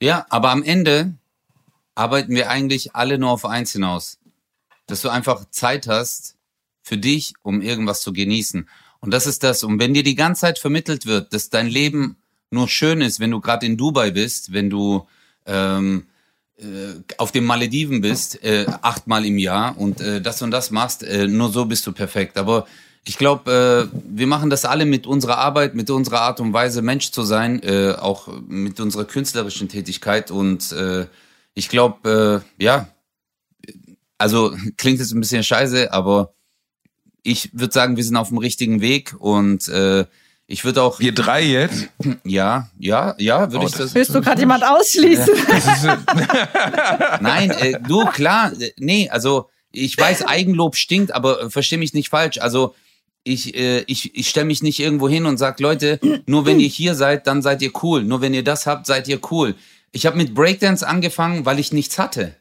[0.04, 1.14] Ja, aber am Ende
[1.96, 4.20] arbeiten wir eigentlich alle nur auf eins hinaus
[4.88, 6.36] dass du einfach Zeit hast
[6.82, 8.68] für dich, um irgendwas zu genießen.
[9.00, 9.64] Und das ist das.
[9.64, 12.18] Und wenn dir die ganze Zeit vermittelt wird, dass dein Leben
[12.52, 15.08] nur schön ist, wenn du gerade in Dubai bist, wenn du
[15.46, 16.08] ähm,
[17.18, 21.28] auf den Malediven bist, äh, achtmal im Jahr und äh, das und das machst, äh,
[21.28, 22.38] nur so bist du perfekt.
[22.38, 22.68] Aber
[23.06, 26.82] ich glaube, äh, wir machen das alle mit unserer Arbeit, mit unserer Art und Weise,
[26.82, 30.32] Mensch zu sein, äh, auch mit unserer künstlerischen Tätigkeit.
[30.32, 31.08] Und äh,
[31.54, 32.88] ich glaube, äh, ja,
[34.18, 36.34] also klingt jetzt ein bisschen scheiße, aber
[37.24, 40.06] ich würde sagen, wir sind auf dem richtigen Weg und äh,
[40.46, 41.00] ich würde auch.
[41.00, 41.90] Wir drei jetzt?
[42.26, 43.96] Ja, ja, ja, würde Oh, ich das das.
[43.96, 45.28] Willst du gerade jemand ausschließen?
[47.22, 51.94] Nein, äh, du, klar, äh, nee, also ich weiß, Eigenlob stinkt, aber äh, versteh mich
[51.94, 52.38] nicht falsch.
[52.40, 52.76] Also
[53.24, 56.68] ich, äh, ich, ich stelle mich nicht irgendwo hin und sag, Leute, nur wenn ihr
[56.68, 58.04] hier seid, dann seid ihr cool.
[58.04, 59.56] Nur wenn ihr das habt, seid ihr cool.
[59.92, 62.36] Ich habe mit Breakdance angefangen, weil ich nichts hatte.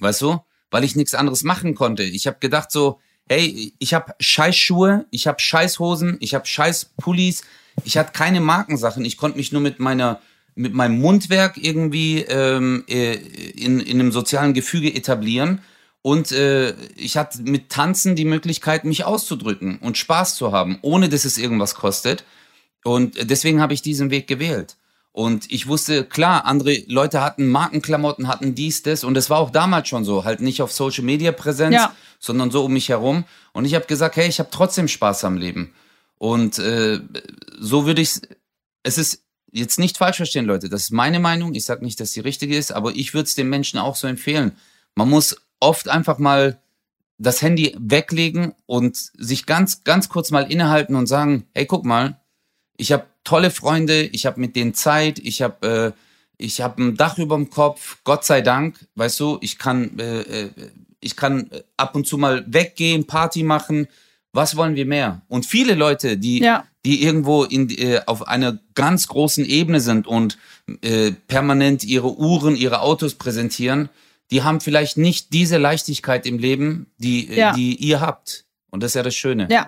[0.00, 0.40] Weißt du?
[0.70, 2.02] Weil ich nichts anderes machen konnte.
[2.02, 7.42] Ich habe gedacht so, hey, ich habe Scheißschuhe, ich habe Scheißhosen, ich habe Scheißpullis,
[7.84, 9.04] ich hatte keine Markensachen.
[9.04, 10.20] Ich konnte mich nur mit meiner
[10.56, 15.62] mit meinem Mundwerk irgendwie ähm, äh, in, in einem sozialen Gefüge etablieren.
[16.02, 21.08] Und äh, ich hatte mit Tanzen die Möglichkeit, mich auszudrücken und Spaß zu haben, ohne
[21.08, 22.24] dass es irgendwas kostet.
[22.84, 24.76] Und deswegen habe ich diesen Weg gewählt.
[25.12, 29.04] Und ich wusste, klar, andere Leute hatten Markenklamotten, hatten dies, das.
[29.04, 30.24] Und das war auch damals schon so.
[30.24, 31.94] Halt nicht auf Social Media Präsenz, Ja.
[32.18, 33.24] sondern so um mich herum.
[33.52, 35.74] Und ich habe gesagt, hey, ich habe trotzdem Spaß am Leben.
[36.16, 37.00] Und äh,
[37.58, 38.20] so würde ich
[38.82, 40.68] es ist jetzt nicht falsch verstehen, Leute.
[40.68, 41.54] Das ist meine Meinung.
[41.54, 44.06] Ich sage nicht, dass die richtige ist, aber ich würde es den Menschen auch so
[44.06, 44.52] empfehlen.
[44.94, 46.58] Man muss oft einfach mal
[47.18, 52.18] das Handy weglegen und sich ganz, ganz kurz mal innehalten und sagen, hey, guck mal,
[52.76, 56.02] ich habe tolle Freunde, ich habe mit denen Zeit, ich habe äh,
[56.42, 60.20] ich habe ein Dach über dem Kopf, Gott sei Dank, weißt du, ich kann äh,
[60.20, 60.50] äh,
[61.00, 63.86] ich kann ab und zu mal weggehen, Party machen.
[64.32, 65.22] Was wollen wir mehr?
[65.28, 66.64] Und viele Leute, die Ja.
[66.86, 70.38] die irgendwo in, äh, auf einer ganz großen Ebene sind und
[70.82, 73.90] äh, permanent ihre Uhren, ihre Autos präsentieren,
[74.30, 77.52] die haben vielleicht nicht diese Leichtigkeit im Leben, die, äh, Ja.
[77.52, 78.44] die ihr habt.
[78.70, 79.48] Und das ist ja das Schöne.
[79.50, 79.66] Ja.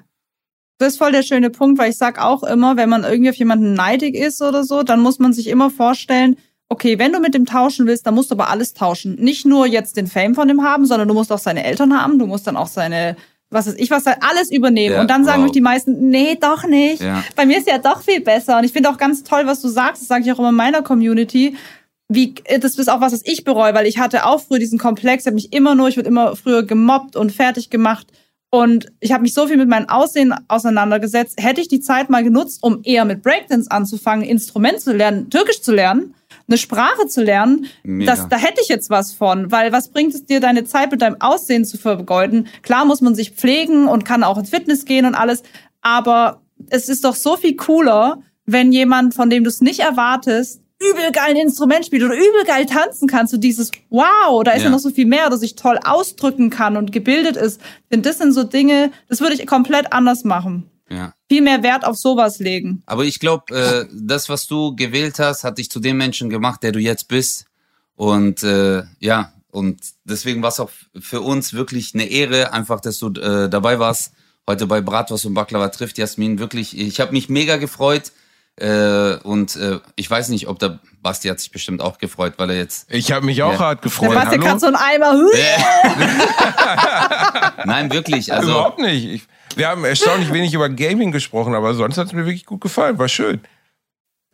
[0.79, 3.37] Das ist voll der schöne Punkt, weil ich sag auch immer, wenn man irgendwie auf
[3.37, 6.37] jemanden neidig ist oder so, dann muss man sich immer vorstellen,
[6.69, 9.15] okay, wenn du mit dem tauschen willst, dann musst du aber alles tauschen.
[9.17, 12.19] Nicht nur jetzt den Fame von dem haben, sondern du musst auch seine Eltern haben,
[12.19, 13.17] du musst dann auch seine,
[13.51, 14.95] was weiß ich, was alles übernehmen.
[14.95, 15.45] Ja, und dann sagen wow.
[15.45, 17.03] mich die meisten, nee, doch nicht.
[17.03, 17.23] Ja.
[17.37, 18.59] Bei mir ist ja doch viel besser.
[18.59, 20.55] Und ich finde auch ganz toll, was du sagst, das sage ich auch immer in
[20.57, 21.57] meiner Community.
[22.15, 25.23] Wie, das ist auch was, was ich bereue, weil ich hatte auch früher diesen Komplex,
[25.23, 28.07] ich habe mich immer nur, ich wurde immer früher gemobbt und fertig gemacht.
[28.55, 31.43] Und ich habe mich so viel mit meinem Aussehen auseinandergesetzt.
[31.43, 35.63] Hätte ich die Zeit mal genutzt, um eher mit Breakdance anzufangen, Instrument zu lernen, Türkisch
[35.63, 36.15] zu lernen,
[36.49, 38.15] eine Sprache zu lernen, Mega.
[38.15, 39.51] das, da hätte ich jetzt was von.
[39.51, 42.47] Weil was bringt es dir, deine Zeit mit deinem Aussehen zu vergeuden?
[42.63, 45.43] Klar muss man sich pflegen und kann auch ins Fitness gehen und alles.
[45.81, 50.62] Aber es ist doch so viel cooler, wenn jemand, von dem du es nicht erwartest,
[50.91, 54.59] übel geil ein Instrument spielt oder übel geil tanzen kann, so dieses Wow, da ist
[54.61, 54.71] ja, Ja.
[54.71, 57.61] noch so viel mehr, oder sich toll ausdrücken kann und gebildet ist.
[57.91, 60.69] Denn das sind so Dinge, das würde ich komplett anders machen.
[60.91, 61.15] Ja.
[61.29, 62.83] Viel mehr Wert auf sowas legen.
[62.87, 66.63] Aber ich glaube, äh, das, was du gewählt hast, hat dich zu dem Menschen gemacht,
[66.63, 67.47] der du jetzt bist.
[67.97, 70.71] Und äh, ja, und deswegen war es auch
[71.01, 74.13] für uns wirklich eine Ehre, einfach, dass du äh, dabei warst.
[74.49, 76.77] Heute bei Bratwurst und Baklava trifft Jasmin wirklich.
[76.77, 78.13] Ich habe mich mega gefreut.
[78.61, 82.51] Äh, und äh, ich weiß nicht, ob der Basti hat sich bestimmt auch gefreut, weil
[82.51, 82.87] er jetzt.
[82.93, 83.59] Ich habe mich auch Ja.
[83.59, 84.15] hart Der gefreut.
[84.15, 84.43] Basti Hallo?
[84.43, 85.15] gerade so ein Eimer.
[87.65, 88.33] Nein, wirklich.
[88.33, 89.05] Also Überhaupt nicht.
[89.07, 89.23] Ich,
[89.57, 92.99] wir haben erstaunlich wenig über Gaming gesprochen, aber sonst hat es mir wirklich gut gefallen.
[92.99, 93.41] War schön.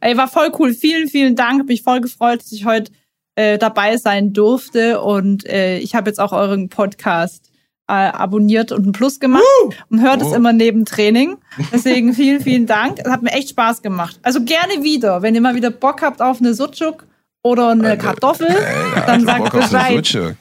[0.01, 0.75] Ey, war voll cool.
[0.75, 1.61] Vielen, vielen Dank.
[1.61, 2.93] Hab mich voll gefreut, dass ich heute
[3.35, 5.01] äh, dabei sein durfte.
[5.01, 7.51] Und äh, ich habe jetzt auch euren Podcast äh,
[7.95, 9.43] abonniert und ein Plus gemacht
[9.91, 10.35] und hört es Oh.
[10.35, 11.39] immer neben Training.
[11.73, 12.99] Deswegen vielen, vielen Dank.
[13.05, 14.19] Es hat mir echt Spaß gemacht.
[14.23, 17.07] Also gerne wieder, wenn ihr mal wieder Bock habt auf eine Sucuk
[17.43, 18.49] oder eine Kartoffel,
[19.07, 20.37] dann sagt Bock auf eine Bescheid.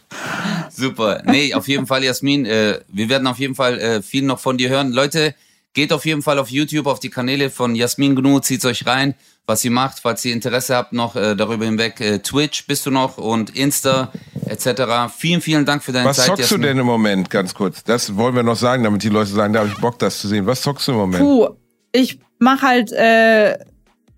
[0.72, 1.22] Super.
[1.26, 2.46] Nee, auf jeden Fall, Jasmin.
[2.46, 4.92] Äh, wir werden auf jeden Fall äh, viel noch von dir hören.
[4.92, 5.34] Leute,
[5.78, 9.14] geht auf jeden Fall auf YouTube, auf die Kanäle von Jasmin Gnu, zieht euch rein,
[9.46, 12.02] was sie macht, falls ihr Interesse habt noch äh, darüber hinweg.
[12.02, 14.12] Äh, Twitch bist du noch und Insta
[14.48, 15.14] etc.
[15.16, 16.62] Vielen, vielen Dank für deine Was Zeit, zockst du Jasmin.
[16.64, 17.84] denn im Moment, ganz kurz?
[17.84, 20.28] Das wollen wir noch sagen, damit die Leute sagen, da habe ich Bock, das zu
[20.28, 20.48] sehen.
[20.48, 21.24] Was zockst du im Moment?
[21.24, 21.50] Puh,
[21.92, 23.60] ich mache halt äh,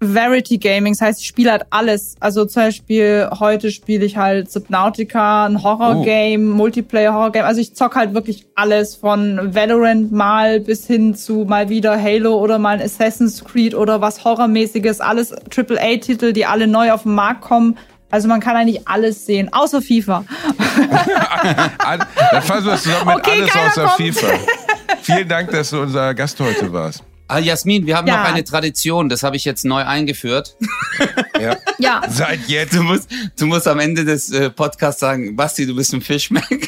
[0.02, 2.16] Verity Gaming, das heißt, ich spiele halt alles.
[2.22, 7.44] Also zum Beispiel heute spiele ich halt Subnautica, ein Horror-Game, Multiplayer-Horror-Game.
[7.44, 12.40] Also ich zock halt wirklich alles von Valorant mal bis hin zu mal wieder Halo
[12.40, 15.02] oder mal ein Assassin's Creed oder was Horrormäßiges.
[15.02, 17.78] Alles AAA-Titel, die alle neu auf den Markt kommen.
[18.12, 20.24] Also man kann eigentlich alles sehen, außer FIFA.
[21.80, 22.00] An-
[22.32, 23.98] Dann fassen wir es zusammen mit Okay, alles außer kommt.
[23.98, 24.28] FIFA.
[25.02, 27.04] Vielen Dank, dass du unser Gast heute warst.
[27.32, 28.18] Ah, Jasmin, wir haben Ja.
[28.18, 30.56] noch eine Tradition, das habe ich jetzt neu eingeführt.
[31.40, 31.56] Ja.
[31.78, 32.74] Ja, Seit jetzt.
[32.76, 36.68] Du musst, du musst am Ende des äh, Podcasts sagen, Basti, du bist ein Fischmeck.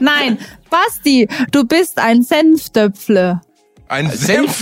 [0.00, 0.38] nein,
[0.70, 3.42] Basti, du bist ein Senftöpfle.
[3.88, 4.54] Ein Senftöpfle.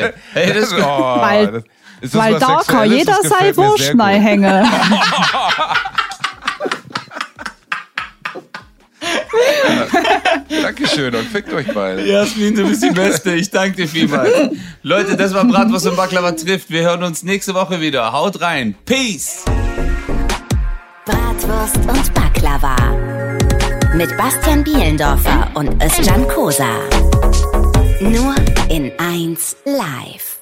[0.00, 0.14] Senftöpfle.
[0.32, 1.62] Hey, das- oh, Weil- das-
[2.00, 3.96] ist das Weil da kann jeder sein Wurst gut.
[10.62, 12.04] Dankeschön und fickt euch beide.
[12.06, 13.34] Jasmin, du bist die Beste.
[13.34, 14.32] Ich danke dir vielmals.
[14.82, 16.70] Leute, das war Bratwurst und Baklava trifft.
[16.70, 18.12] Wir hören uns nächste Woche wieder.
[18.12, 18.74] Haut rein.
[18.84, 19.44] Peace.
[21.04, 22.76] Bratwurst und Baklava.
[23.94, 26.78] Mit Bastian Bielendorfer und Özcan Kosa.
[28.00, 28.34] Nur
[28.68, 30.33] in 1 live.